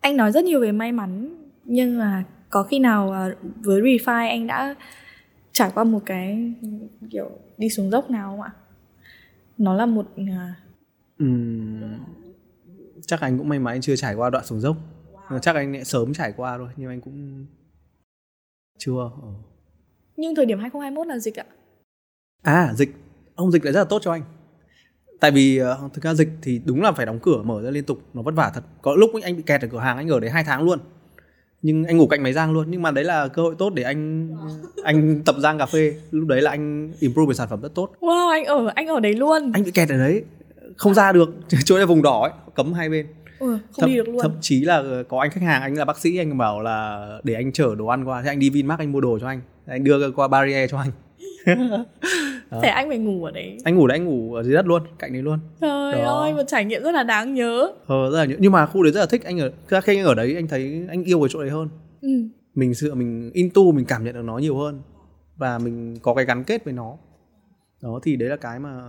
[0.00, 4.28] Anh nói rất nhiều về may mắn nhưng mà có khi nào à, với Refi
[4.28, 4.74] anh đã
[5.52, 6.54] trải qua một cái
[7.10, 8.52] kiểu đi xuống dốc nào không ạ?
[9.58, 10.06] Nó là một
[11.22, 11.82] uhm,
[13.06, 14.76] chắc anh cũng may mắn anh chưa trải qua đoạn xuống dốc.
[15.28, 15.38] Wow.
[15.38, 17.46] chắc anh sẽ sớm trải qua rồi nhưng anh cũng
[18.80, 19.10] chưa.
[19.22, 19.28] Ừ.
[20.16, 21.44] nhưng thời điểm 2021 là dịch ạ.
[22.42, 22.90] À dịch.
[23.34, 24.22] Ông dịch lại rất là tốt cho anh.
[25.20, 27.84] Tại vì uh, thực ra dịch thì đúng là phải đóng cửa mở ra liên
[27.84, 27.98] tục.
[28.14, 28.64] Nó vất vả thật.
[28.82, 30.78] Có lúc anh bị kẹt ở cửa hàng anh ở đấy hai tháng luôn.
[31.62, 32.66] Nhưng anh ngủ cạnh máy rang luôn.
[32.68, 34.30] Nhưng mà đấy là cơ hội tốt để anh
[34.84, 35.94] anh tập rang cà phê.
[36.10, 37.92] Lúc đấy là anh improve về sản phẩm rất tốt.
[38.00, 39.52] Wow anh ở anh ở đấy luôn.
[39.54, 40.24] Anh bị kẹt ở đấy.
[40.76, 41.30] Không ra được.
[41.64, 42.32] Chỗ này vùng đỏ ấy.
[42.54, 43.06] Cấm hai bên
[43.40, 44.18] ừ, không thậm, đi được luôn.
[44.22, 47.34] thậm chí là có anh khách hàng anh là bác sĩ anh bảo là để
[47.34, 48.22] anh chở đồ ăn qua.
[48.22, 49.40] Thế anh đi Vinmart anh mua đồ cho anh.
[49.66, 50.90] Anh đưa qua barrier cho anh.
[52.62, 53.58] Thế anh phải ngủ ở đấy.
[53.64, 55.38] Anh ngủ đấy, anh ngủ ở dưới đất luôn, cạnh đấy luôn.
[55.60, 56.20] Trời Đó.
[56.20, 57.72] ơi, một trải nghiệm rất là đáng nhớ.
[57.86, 58.36] Ờ, rất là nhớ.
[58.38, 60.86] Nhưng mà khu đấy rất là thích, anh ở khi anh ở đấy anh thấy
[60.88, 61.68] anh yêu cái chỗ đấy hơn.
[62.00, 62.08] Ừ.
[62.54, 64.82] Mình sự mình into, mình cảm nhận được nó nhiều hơn.
[65.36, 66.96] Và mình có cái gắn kết với nó.
[67.82, 68.80] Đó, thì đấy là cái mà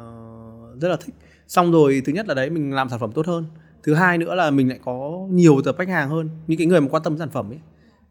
[0.82, 1.16] rất là thích.
[1.48, 3.46] Xong rồi, thứ nhất là đấy, mình làm sản phẩm tốt hơn
[3.84, 6.82] Thứ hai nữa là mình lại có nhiều tập khách hàng hơn Những cái người
[6.82, 7.60] mà quan tâm sản phẩm ấy.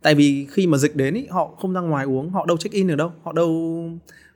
[0.03, 2.75] Tại vì khi mà dịch đến ý, họ không ra ngoài uống, họ đâu check
[2.75, 3.83] in được đâu Họ đâu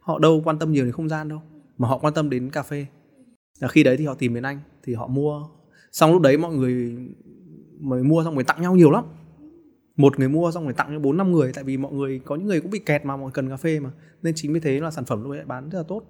[0.01, 1.41] họ đâu quan tâm nhiều đến không gian đâu
[1.79, 2.87] mà họ quan tâm đến cà phê.
[3.61, 5.43] Và khi đấy thì họ tìm đến anh thì họ mua.
[5.93, 6.97] Xong lúc đấy mọi người
[7.81, 9.05] mới mua xong rồi tặng nhau nhiều lắm.
[9.97, 12.37] Một người mua xong rồi tặng cho bốn năm người tại vì mọi người có
[12.37, 13.91] những người cũng bị kẹt mà mọi người cần cà phê mà.
[14.23, 16.03] Nên chính vì thế là sản phẩm lúc đấy bán rất là tốt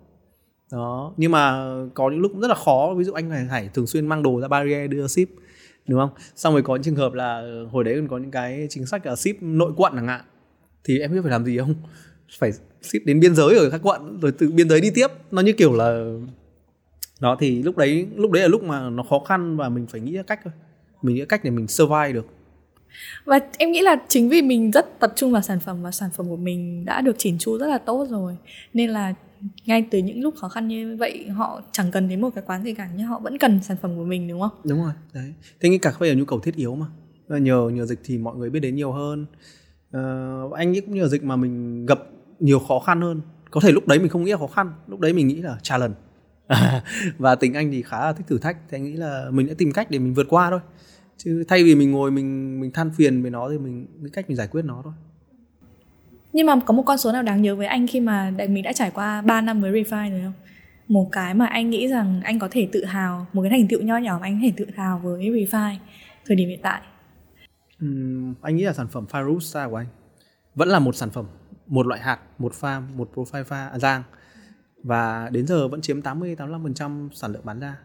[0.75, 1.12] đó.
[1.16, 2.95] Nhưng mà có những lúc cũng rất là khó.
[2.95, 5.29] Ví dụ anh phải, phải thường xuyên mang đồ ra barrier đưa ship
[5.87, 6.11] đúng không?
[6.37, 8.87] Xong rồi có những trường hợp là ờ, hồi đấy còn có những cái chính
[8.87, 10.20] sách là ship nội quận chẳng hạn.
[10.85, 11.75] Thì em biết phải làm gì không?
[12.39, 12.53] Phải
[12.83, 15.07] ship đến biên giới ở các quận rồi từ biên giới đi tiếp.
[15.31, 16.05] Nó như kiểu là
[17.20, 20.01] đó thì lúc đấy lúc đấy là lúc mà nó khó khăn và mình phải
[20.01, 20.53] nghĩ cách thôi.
[21.03, 22.27] Mình nghĩ cách để mình survive được.
[23.25, 26.11] Và em nghĩ là chính vì mình rất tập trung vào sản phẩm và sản
[26.16, 28.37] phẩm của mình đã được chỉn chu rất là tốt rồi
[28.72, 29.14] nên là
[29.66, 32.64] ngay từ những lúc khó khăn như vậy họ chẳng cần đến một cái quán
[32.64, 34.51] gì cả nhưng họ vẫn cần sản phẩm của mình đúng không?
[34.64, 35.34] Đúng rồi đấy.
[35.61, 36.86] Thế nghĩ cả bây giờ nhu cầu thiết yếu mà.
[37.28, 39.26] Ờ, nhờ nhờ dịch thì mọi người biết đến nhiều hơn.
[39.97, 41.99] Uh, anh nghĩ cũng nhờ dịch mà mình gặp
[42.40, 43.20] nhiều khó khăn hơn.
[43.51, 45.59] Có thể lúc đấy mình không nghĩ là khó khăn lúc đấy mình nghĩ là
[45.62, 45.95] challenge
[47.18, 49.55] và tính anh thì khá là thích thử thách thì anh nghĩ là mình đã
[49.59, 50.61] tìm cách để mình vượt qua thôi.
[51.16, 54.28] Chứ thay vì mình ngồi mình mình than phiền về nó thì mình cái cách
[54.28, 54.92] mình giải quyết nó thôi
[56.35, 58.72] nhưng mà có một con số nào đáng nhớ với anh khi mà mình đã
[58.72, 60.32] trải qua 3 năm với Refine rồi không?
[60.89, 63.82] Một cái mà anh nghĩ rằng anh có thể tự hào, một cái thành tựu
[63.82, 65.76] nho nhỏ mà anh có thể tự hào với Refine
[66.26, 66.80] thời điểm hiện tại.
[67.85, 69.87] Uhm, anh nghĩ là sản phẩm Farusa của anh
[70.55, 71.26] vẫn là một sản phẩm,
[71.66, 74.03] một loại hạt, một farm, một profile pha à, giang
[74.82, 77.78] và đến giờ vẫn chiếm 80 85% sản lượng bán ra.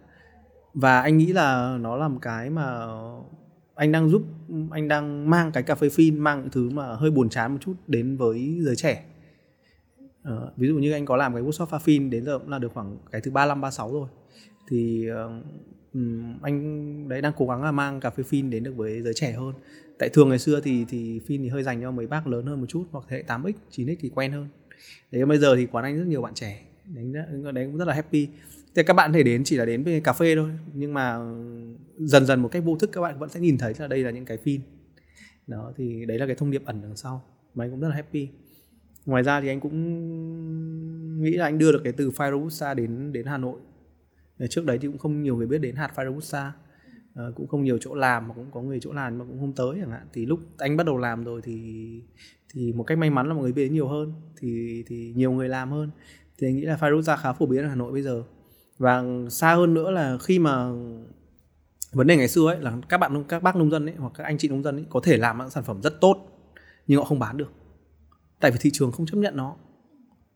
[0.73, 2.85] Và anh nghĩ là nó là một cái mà
[3.79, 4.23] anh đang giúp
[4.71, 7.57] anh đang mang cái cà phê phin mang những thứ mà hơi buồn chán một
[7.61, 9.05] chút đến với giới trẻ.
[10.21, 12.59] Uh, ví dụ như anh có làm cái workshop pha phin đến giờ cũng là
[12.59, 14.07] được khoảng cái thứ 35 36 rồi.
[14.67, 19.01] Thì uh, anh đấy đang cố gắng là mang cà phê phin đến được với
[19.01, 19.53] giới trẻ hơn.
[19.99, 22.59] Tại thường ngày xưa thì thì phin thì hơi dành cho mấy bác lớn hơn
[22.59, 24.47] một chút hoặc thế hệ 8x 9x thì quen hơn.
[25.11, 26.61] Đấy bây giờ thì quán anh rất nhiều bạn trẻ.
[26.85, 27.05] Đấy,
[27.53, 28.27] đấy cũng rất là happy
[28.75, 31.19] thì các bạn thể đến chỉ là đến với cà phê thôi nhưng mà
[31.97, 34.11] dần dần một cách vô thức các bạn vẫn sẽ nhìn thấy là đây là
[34.11, 34.61] những cái phim.
[35.47, 37.23] Đó thì đấy là cái thông điệp ẩn đằng sau.
[37.53, 38.27] Mà anh cũng rất là happy.
[39.05, 43.13] Ngoài ra thì anh cũng nghĩ là anh đưa được cái từ Fire Robusta đến
[43.13, 43.59] đến Hà Nội.
[44.49, 46.53] Trước đấy thì cũng không nhiều người biết đến hạt Fire Robusta à,
[47.13, 49.53] ờ, cũng không nhiều chỗ làm mà cũng có người chỗ làm mà cũng không
[49.53, 50.07] tới chẳng hạn.
[50.13, 51.55] Thì lúc anh bắt đầu làm rồi thì
[52.53, 55.31] thì một cách may mắn là mọi người biết đến nhiều hơn thì thì nhiều
[55.31, 55.89] người làm hơn.
[56.37, 58.23] Thì anh nghĩ là Fire Robusta khá phổ biến ở Hà Nội bây giờ
[58.79, 60.71] và xa hơn nữa là khi mà
[61.91, 64.23] vấn đề ngày xưa ấy là các bạn, các bác nông dân ấy hoặc các
[64.23, 66.17] anh chị nông dân ấy có thể làm những sản phẩm rất tốt
[66.87, 67.51] nhưng họ không bán được.
[68.39, 69.55] Tại vì thị trường không chấp nhận nó.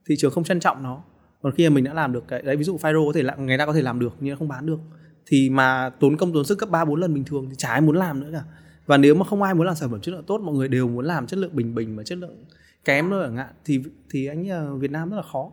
[0.08, 1.04] Thị trường không trân trọng nó.
[1.41, 3.36] Còn khi mà mình đã làm được cái, đấy, ví dụ Firo có thể là
[3.36, 4.80] người ta có thể làm được nhưng không bán được,
[5.26, 7.82] thì mà tốn công tốn sức gấp ba bốn lần bình thường thì chả ai
[7.82, 8.44] muốn làm nữa cả.
[8.86, 10.88] Và nếu mà không ai muốn làm sản phẩm chất lượng tốt, mọi người đều
[10.88, 12.46] muốn làm chất lượng bình bình mà chất lượng
[12.86, 15.52] kém thôi chẳng hạn, thì thì anh Việt Nam rất là khó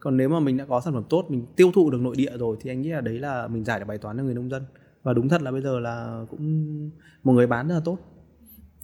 [0.00, 2.32] còn nếu mà mình đã có sản phẩm tốt mình tiêu thụ được nội địa
[2.38, 4.50] rồi thì anh nghĩ là đấy là mình giải được bài toán cho người nông
[4.50, 4.62] dân.
[5.02, 6.90] Và đúng thật là bây giờ là cũng
[7.24, 7.98] một người bán rất là tốt.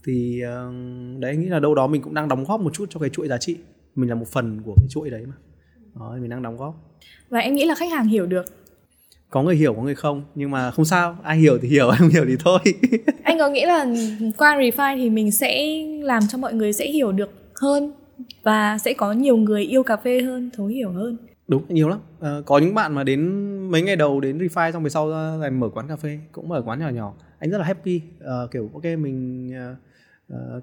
[0.06, 0.72] Thì ờ,
[1.18, 3.10] đấy anh nghĩ là đâu đó mình cũng đang đóng góp một chút cho cái
[3.10, 3.56] chuỗi giá trị.
[3.94, 5.34] Mình là một phần của cái chuỗi đấy mà.
[5.94, 6.74] Đó, mình đang đóng góp.
[7.28, 8.44] Và em nghĩ là khách hàng hiểu được.
[9.30, 10.24] Có người hiểu có người không.
[10.34, 12.58] Nhưng mà không sao ai hiểu thì hiểu ai không hiểu thì thôi.
[13.22, 13.86] Anh có nghĩ là
[14.38, 17.92] qua refine thì mình sẽ làm cho mọi người sẽ hiểu được hơn
[18.42, 21.16] và sẽ có nhiều người yêu cà phê hơn thấu hiểu hơn.
[21.48, 21.98] Đúng nhiều lắm.
[22.20, 23.20] À, có những bạn mà đến
[23.70, 26.62] mấy ngày đầu đến refi xong về sau ra mở quán cà phê cũng mở
[26.66, 27.14] quán nhỏ nhỏ.
[27.38, 28.00] Anh rất là happy.
[28.20, 29.76] À, kiểu ok mình à,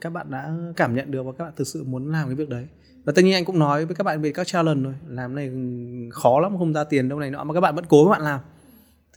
[0.02, 2.50] các bạn đã cảm nhận được và các bạn thực sự muốn làm cái việc
[2.50, 2.68] đấy.
[3.04, 5.52] Và tất nhiên anh cũng nói với các bạn về các challenge rồi làm này
[6.12, 8.22] khó lắm không ra tiền đâu này nọ mà các bạn vẫn cố các bạn
[8.22, 8.40] làm.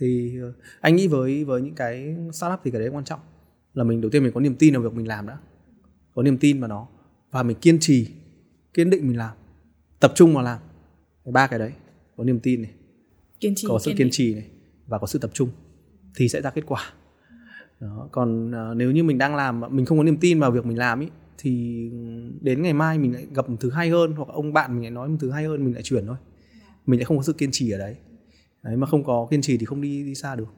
[0.01, 0.35] Thì
[0.81, 3.21] anh nghĩ với với những cái startup thì cái đấy quan trọng.
[3.75, 5.39] Là mình đầu tiên mình có niềm tin vào việc mình làm đã.
[6.15, 6.87] Có niềm tin vào nó.
[7.31, 8.09] Và mình kiên trì
[8.75, 9.37] kiên định mình làm
[10.01, 10.59] tập trung vào làm.
[11.33, 11.73] Ba cái đấy
[12.17, 12.71] có niềm tin này
[13.41, 14.47] kiên trì có sự kiên, kiên trì này
[14.87, 15.49] và có sự tập trung
[16.17, 16.83] thì sẽ ra kết quả.
[17.81, 18.09] Đó.
[18.13, 20.79] còn uh, nếu như mình đang làm mình không có niềm tin vào việc mình
[20.79, 21.09] làm ý
[21.39, 21.91] thì
[22.41, 24.91] đến ngày mai mình lại gặp một thứ hay hơn hoặc ông bạn mình lại
[24.91, 26.17] nói một thứ hay hơn mình lại chuyển thôi.
[26.87, 27.97] Mình lại không có sự kiên trì ở đấy.
[28.63, 30.49] Đấy mà không có kiên trì thì không đi đi xa được.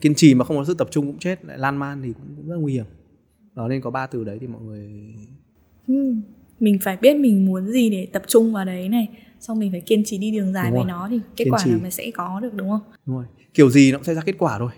[0.00, 2.36] Kiên trì mà không có sự tập trung cũng chết lại lan man thì cũng,
[2.36, 2.86] cũng rất nguy hiểm.
[3.54, 5.14] Đó nên có ba từ đấy thì mọi người
[5.86, 6.14] ừ
[6.60, 9.08] mình phải biết mình muốn gì để tập trung vào đấy này.
[9.40, 11.70] Xong mình phải kiên trì đi đường dài với nó thì kết kiên quả trì.
[11.70, 12.80] là mình sẽ có được đúng không?
[13.06, 13.24] Đúng rồi.
[13.54, 14.70] Kiểu gì nó cũng sẽ ra kết quả thôi.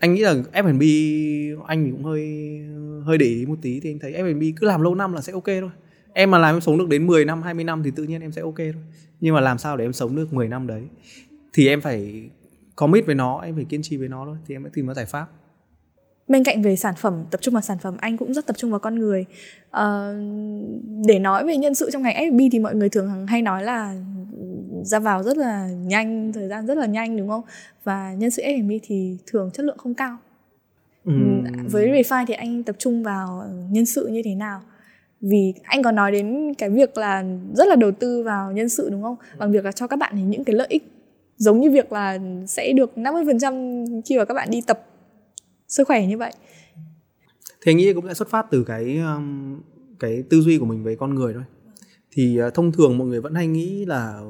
[0.00, 0.82] Anh nghĩ là F&B
[1.66, 2.26] anh cũng hơi
[3.04, 5.32] hơi để ý một tí thì anh thấy F&B cứ làm lâu năm là sẽ
[5.32, 5.70] ok thôi.
[6.12, 8.32] Em mà làm em sống được đến 10 năm 20 năm thì tự nhiên em
[8.32, 8.82] sẽ ok thôi.
[9.20, 10.82] Nhưng mà làm sao để em sống được 10 năm đấy?
[11.52, 12.30] Thì em phải
[12.76, 14.36] commit với nó em phải kiên trì với nó thôi.
[14.46, 15.26] Thì em mới tìm ra giải pháp
[16.30, 18.70] bên cạnh về sản phẩm tập trung vào sản phẩm anh cũng rất tập trung
[18.70, 19.24] vào con người.
[19.68, 19.76] Uh,
[21.06, 23.94] để nói về nhân sự trong ngành F&B thì mọi người thường hay nói là
[24.82, 27.42] ra vào rất là nhanh thời gian rất là nhanh đúng không?
[27.84, 30.16] Và nhân sự F&B thì thường chất lượng không cao.
[31.04, 31.12] Ừ.
[31.70, 34.60] với Refine thì anh tập trung vào nhân sự như thế nào?
[35.20, 37.24] Vì anh có nói đến cái việc là
[37.54, 39.16] rất là đầu tư vào nhân sự đúng không?
[39.38, 40.92] Bằng việc là cho các bạn những cái lợi ích
[41.36, 44.89] giống như việc là sẽ được 50% khi mà các bạn đi tập
[45.70, 46.32] sức khỏe như vậy.
[47.62, 49.60] Thì anh nghĩ cũng sẽ xuất phát từ cái um,
[49.98, 51.42] cái tư duy của mình với con người thôi.
[52.12, 54.22] Thì uh, thông thường mọi người vẫn hay nghĩ là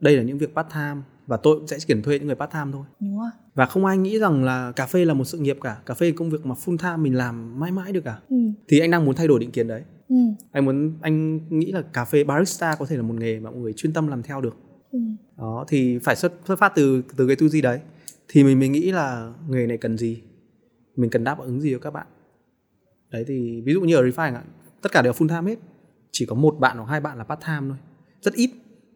[0.00, 2.52] đây là những việc part time và tôi cũng sẽ tuyển thuê những người part
[2.52, 2.84] time thôi.
[3.00, 3.30] Đúng rồi.
[3.54, 5.76] Và không ai nghĩ rằng là cà phê là một sự nghiệp cả.
[5.86, 8.18] Cà phê là công việc mà full time mình làm mãi mãi được cả.
[8.28, 8.36] Ừ.
[8.68, 9.82] thì anh đang muốn thay đổi định kiến đấy.
[10.08, 10.16] Ừ.
[10.52, 13.60] anh muốn anh nghĩ là cà phê barista có thể là một nghề mà mọi
[13.60, 14.56] người chuyên tâm làm theo được.
[14.92, 14.98] Ừ.
[15.38, 17.80] đó thì phải xuất xuất phát từ từ cái tư duy đấy.
[18.28, 20.22] Thì mình mới nghĩ là nghề này cần gì
[20.96, 22.06] mình cần đáp ứng gì cho các bạn?
[23.10, 24.42] Đấy thì ví dụ như ở refine ạ
[24.82, 25.58] tất cả đều full time hết.
[26.12, 27.78] Chỉ có một bạn hoặc hai bạn là part time thôi.
[28.20, 28.50] Rất ít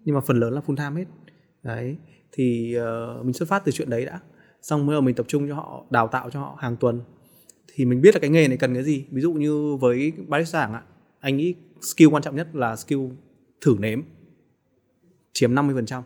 [0.04, 1.06] nhưng mà phần lớn là full time hết.
[1.62, 1.96] Đấy
[2.32, 4.20] thì uh, mình xuất phát từ chuyện đấy đã.
[4.62, 7.00] Xong mới mình tập trung cho họ đào tạo cho họ hàng tuần.
[7.74, 9.06] Thì mình biết là cái nghề này cần cái gì.
[9.10, 10.82] Ví dụ như với barista ạ
[11.20, 13.00] anh nghĩ skill quan trọng nhất là skill
[13.60, 14.02] thử nếm.
[15.32, 16.02] Chiếm 50%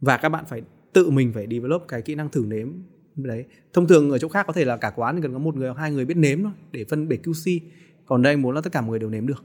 [0.00, 0.62] và các bạn phải
[0.92, 2.72] tự mình phải develop cái kỹ năng thử nếm
[3.16, 3.44] đấy.
[3.72, 5.68] Thông thường ở chỗ khác có thể là cả quán thì cần có một người
[5.68, 7.60] hoặc hai người biết nếm thôi để phân để QC
[8.06, 9.44] còn đây anh muốn là tất cả mọi người đều nếm được.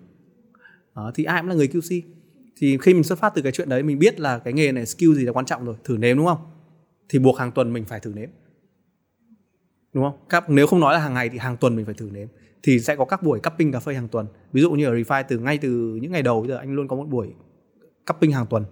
[0.96, 2.02] Đó, thì ai cũng là người QC
[2.58, 4.86] thì khi mình xuất phát từ cái chuyện đấy mình biết là cái nghề này
[4.86, 6.38] skill gì là quan trọng rồi thử nếm đúng không?
[7.10, 8.30] Thì buộc hàng tuần mình phải thử nếm.
[9.94, 10.18] Đúng không?
[10.30, 12.28] Các nếu không nói là hàng ngày thì hàng tuần mình phải thử nếm.
[12.64, 14.28] Thì sẽ có các buổi cupping cà phê hàng tuần.
[14.54, 15.70] Ví dụ như ở Refi từ ngay từ
[16.02, 17.34] những ngày đầu bây giờ anh luôn có một buổi
[18.08, 18.66] cupping hàng tuần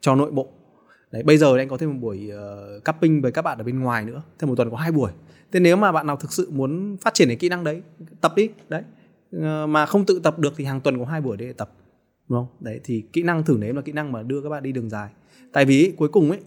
[0.00, 0.52] cho nội bộ
[1.12, 3.80] đấy bây giờ anh có thêm một buổi uh, cupping với các bạn ở bên
[3.80, 4.22] ngoài nữa.
[4.38, 5.10] Thêm một tuần có hai buổi.
[5.52, 7.82] Thế nếu mà bạn nào thực sự muốn phát triển cái kỹ năng đấy
[8.20, 8.82] tập đi đấy.
[9.36, 11.70] Uh, mà không tự tập được thì hàng tuần có hai buổi để tập
[12.28, 12.46] đúng không?
[12.60, 14.90] Đấy thì kỹ năng thử nếm là kỹ năng mà đưa các bạn đi đường
[14.90, 15.08] dài.
[15.52, 16.40] Tại vì cuối cùng ấy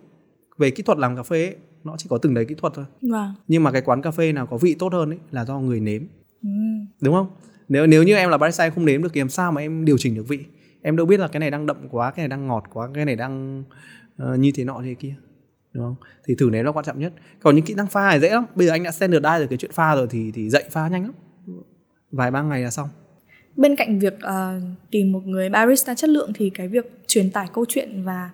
[0.57, 2.85] về kỹ thuật làm cà phê ấy, nó chỉ có từng đấy kỹ thuật thôi.
[3.01, 3.33] Vâng.
[3.47, 5.79] nhưng mà cái quán cà phê nào có vị tốt hơn ấy là do người
[5.79, 6.01] nếm.
[6.43, 6.49] Ừ.
[7.01, 7.27] đúng không?
[7.69, 9.97] Nếu nếu như em là barista không nếm được thì làm sao mà em điều
[9.97, 10.39] chỉnh được vị?
[10.81, 13.05] Em đâu biết là cái này đang đậm quá cái này đang ngọt quá cái
[13.05, 13.63] này đang
[14.23, 15.15] uh, như thế nọ thế kia
[15.73, 15.95] đúng không?
[16.25, 17.13] Thì thử nếm là quan trọng nhất.
[17.39, 18.45] Còn những kỹ năng pha này dễ lắm.
[18.55, 21.03] Bây giờ anh đã standardize được cái chuyện pha rồi thì thì dạy pha nhanh
[21.03, 21.13] lắm.
[22.11, 22.89] Vài ba ngày là xong.
[23.55, 27.47] Bên cạnh việc uh, tìm một người barista chất lượng thì cái việc truyền tải
[27.53, 28.29] câu chuyện và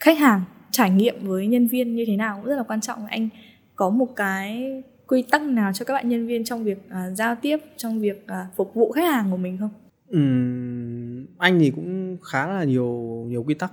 [0.00, 3.06] khách hàng trải nghiệm với nhân viên như thế nào cũng rất là quan trọng.
[3.06, 3.28] Anh
[3.76, 7.34] có một cái quy tắc nào cho các bạn nhân viên trong việc uh, giao
[7.34, 9.70] tiếp trong việc uh, phục vụ khách hàng của mình không?
[10.16, 12.92] Uhm, anh thì cũng khá là nhiều
[13.28, 13.72] nhiều quy tắc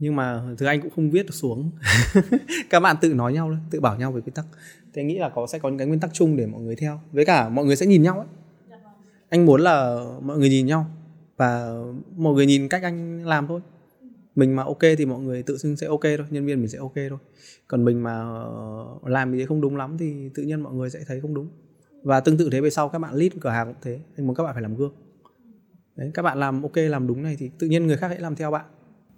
[0.00, 1.70] nhưng mà thứ anh cũng không viết được xuống.
[2.70, 4.44] Các bạn tự nói nhau thôi, tự bảo nhau về quy tắc.
[4.92, 7.00] Thế nghĩ là có, sẽ có những cái nguyên tắc chung để mọi người theo.
[7.12, 8.26] Với cả mọi người sẽ nhìn nhau ấy.
[9.28, 10.86] Anh muốn là mọi người nhìn nhau
[11.36, 11.78] và
[12.16, 13.60] mọi người nhìn cách anh làm thôi.
[14.34, 16.78] Mình mà ok thì mọi người tự xưng sẽ ok thôi, nhân viên mình sẽ
[16.78, 17.18] ok thôi.
[17.68, 20.98] Còn mình mà ờ, làm gì không đúng lắm thì tự nhiên mọi người sẽ
[21.06, 21.48] thấy không đúng.
[22.02, 24.00] Và tương tự thế về sau, các bạn lead cửa hàng cũng thế.
[24.16, 24.92] Anh muốn các bạn phải làm gương.
[25.96, 28.36] Đấy, các bạn làm ok, làm đúng này thì tự nhiên người khác sẽ làm
[28.36, 28.64] theo bạn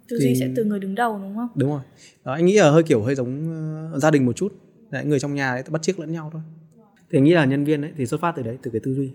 [0.07, 0.35] tư duy thì...
[0.39, 1.49] sẽ từ người đứng đầu đúng không?
[1.55, 1.81] Đúng rồi.
[2.23, 3.49] Đó, anh nghĩ là hơi kiểu hơi giống
[3.93, 4.53] uh, gia đình một chút.
[4.91, 6.41] Đấy, người trong nhà đấy bắt chiếc lẫn nhau thôi.
[7.11, 8.93] Thì anh nghĩ là nhân viên đấy thì xuất phát từ đấy từ cái tư
[8.93, 9.11] duy.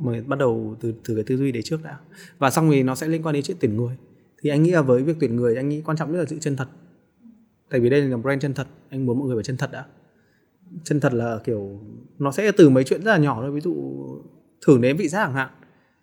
[0.00, 1.98] Mà bắt đầu từ từ cái tư duy đấy trước đã.
[2.38, 3.96] Và xong thì nó sẽ liên quan đến chuyện tuyển người.
[4.42, 6.38] Thì anh nghĩ là với việc tuyển người anh nghĩ quan trọng nhất là sự
[6.40, 6.68] chân thật.
[7.70, 8.66] Tại vì đây là brand chân thật.
[8.88, 9.84] Anh muốn mọi người phải chân thật đã.
[10.84, 11.80] Chân thật là kiểu
[12.18, 13.52] nó sẽ từ mấy chuyện rất là nhỏ thôi.
[13.52, 13.74] Ví dụ
[14.66, 15.50] thử nếm vị giác chẳng hạn.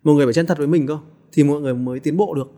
[0.02, 0.98] Mọi người phải chân thật với mình cơ.
[1.32, 2.52] Thì mọi người mới tiến bộ được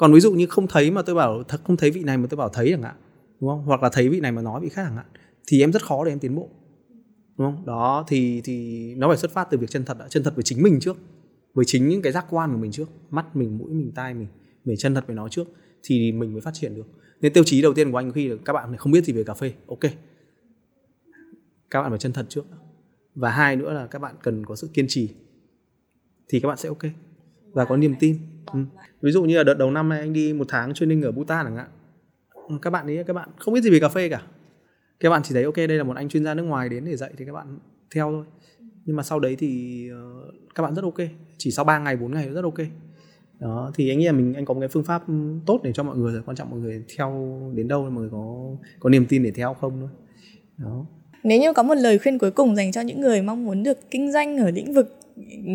[0.00, 2.26] còn ví dụ như không thấy mà tôi bảo, thật không thấy vị này mà
[2.30, 2.96] tôi bảo thấy chẳng hạn
[3.40, 3.62] đúng không?
[3.64, 5.06] Hoặc là thấy vị này mà nói vị khác chẳng hạn,
[5.46, 6.48] thì em rất khó để em tiến bộ,
[7.38, 7.66] đúng không?
[7.66, 10.42] Đó, thì thì nó phải xuất phát từ việc chân thật đã chân thật với
[10.42, 10.96] chính mình trước,
[11.54, 14.28] với chính những cái giác quan của mình trước, mắt mình, mũi mình, tai mình
[14.64, 15.48] mình chân thật với nó trước,
[15.82, 16.86] thì mình mới phát triển được.
[17.20, 19.24] Nên tiêu chí đầu tiên của anh khi là các bạn không biết gì về
[19.24, 19.80] cà phê, ok.
[21.70, 22.44] Các bạn phải chân thật trước
[23.14, 25.08] và hai nữa là các bạn cần có sự kiên trì,
[26.28, 27.09] thì các bạn sẽ ok
[27.52, 28.18] và có niềm tin.
[28.52, 28.60] Ừ.
[29.02, 31.46] ví dụ như là đợt đầu năm này anh đi một tháng training ở Bhutan
[31.46, 31.68] chẳng hạn.
[32.48, 34.22] Ừ, các bạn ấy các bạn không biết gì về cà phê cả.
[35.00, 36.96] Các bạn chỉ thấy ok đây là một anh chuyên gia nước ngoài đến để
[36.96, 37.58] dạy thì các bạn
[37.94, 38.24] theo thôi.
[38.84, 41.08] Nhưng mà sau đấy thì uh, các bạn rất ok.
[41.38, 42.58] Chỉ sau 3 ngày 4 ngày rất ok.
[43.40, 45.14] Đó thì anh nghĩ là mình anh có một cái phương pháp ừ,
[45.46, 46.22] tốt để cho mọi người rồi.
[46.26, 49.54] Quan trọng mọi người theo đến đâu mọi người có có niềm tin để theo
[49.54, 49.88] không thôi.
[50.56, 50.86] Đó.
[51.24, 53.78] Nếu như có một lời khuyên cuối cùng dành cho những người mong muốn được
[53.90, 54.99] kinh doanh ở lĩnh vực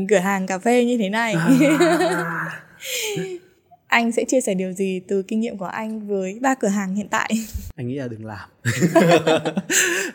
[0.09, 1.33] cửa hàng cà phê như thế này.
[1.33, 2.63] À.
[3.87, 6.95] anh sẽ chia sẻ điều gì từ kinh nghiệm của anh với ba cửa hàng
[6.95, 7.29] hiện tại?
[7.75, 8.49] Anh nghĩ là đừng làm.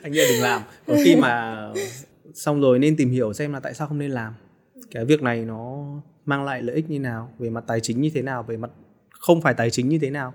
[0.02, 0.62] Anh nghĩ là đừng làm.
[0.86, 1.56] Còn khi mà
[2.34, 4.34] xong rồi nên tìm hiểu xem là tại sao không nên làm.
[4.90, 5.84] Cái việc này nó
[6.24, 8.70] mang lại lợi ích như nào về mặt tài chính như thế nào về mặt
[9.10, 10.34] không phải tài chính như thế nào.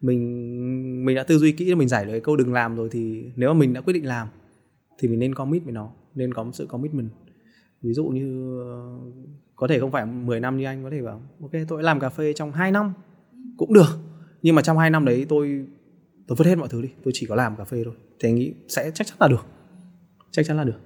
[0.00, 3.24] Mình mình đã tư duy kỹ mình giải được cái câu đừng làm rồi thì
[3.36, 4.28] nếu mà mình đã quyết định làm
[4.98, 7.08] thì mình nên commit với nó nên có một sự commitment
[7.82, 8.58] ví dụ như
[9.56, 12.08] có thể không phải 10 năm như anh có thể bảo ok tôi làm cà
[12.08, 12.92] phê trong 2 năm.
[13.56, 13.98] Cũng được
[14.42, 15.66] nhưng mà trong 2 năm đấy tôi
[16.26, 17.94] tôi vứt hết mọi thứ đi tôi chỉ có làm cà phê thôi.
[18.20, 19.46] Thì anh nghĩ sẽ chắc chắn là được
[20.30, 20.80] chắc chắn là được.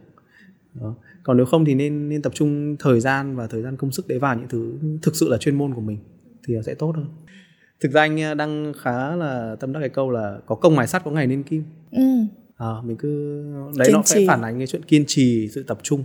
[0.74, 0.94] Đó.
[1.22, 4.08] còn nếu không thì nên nên tập trung thời gian và thời gian công sức
[4.08, 5.98] để vào những thứ thực sự là chuyên môn của mình
[6.46, 7.06] thì sẽ tốt hơn.
[7.80, 11.04] Thực ra anh đang khá là tâm đắc cái câu là có công mài sắt
[11.04, 11.64] có ngày nên kim.
[11.90, 12.02] Ừ.
[12.56, 13.42] à, mình cứ
[13.76, 16.04] đấy kiên nó sẽ phản ánh cái chuyện kiên trì sự tập trung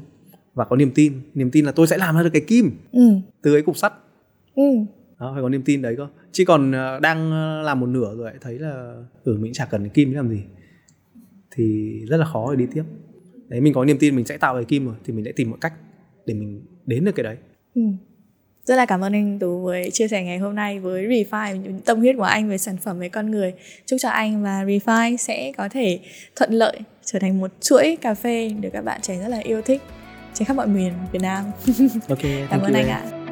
[0.55, 3.19] và có niềm tin niềm tin là tôi sẽ làm ra được cái kim ừ.
[3.41, 3.93] từ cái cục sắt
[4.55, 4.63] ừ.
[5.19, 8.15] đó phải có niềm tin đấy cơ chứ còn ờ, đang ờ, làm một nửa
[8.15, 10.39] rồi thấy là ừ mình chả cần cái kim để làm gì
[11.51, 12.83] thì rất là khó để đi tiếp
[13.47, 15.49] đấy mình có niềm tin mình sẽ tạo cái kim rồi thì mình sẽ tìm
[15.49, 15.73] một cách
[16.25, 17.37] để mình đến được cái đấy
[17.75, 17.81] ừ.
[18.65, 21.79] Rất là cảm ơn anh Tú với chia sẻ ngày hôm nay với Refine những
[21.85, 23.53] tâm huyết của anh về sản phẩm với con người.
[23.85, 25.99] Chúc cho anh và Refine sẽ có thể
[26.35, 29.61] thuận lợi trở thành một chuỗi cà phê được các bạn trẻ rất là yêu
[29.61, 29.81] thích
[30.35, 31.45] trên khắp mọi miền Việt Nam.
[32.09, 32.19] Ok,
[32.49, 33.24] cảm ơn anh ạ.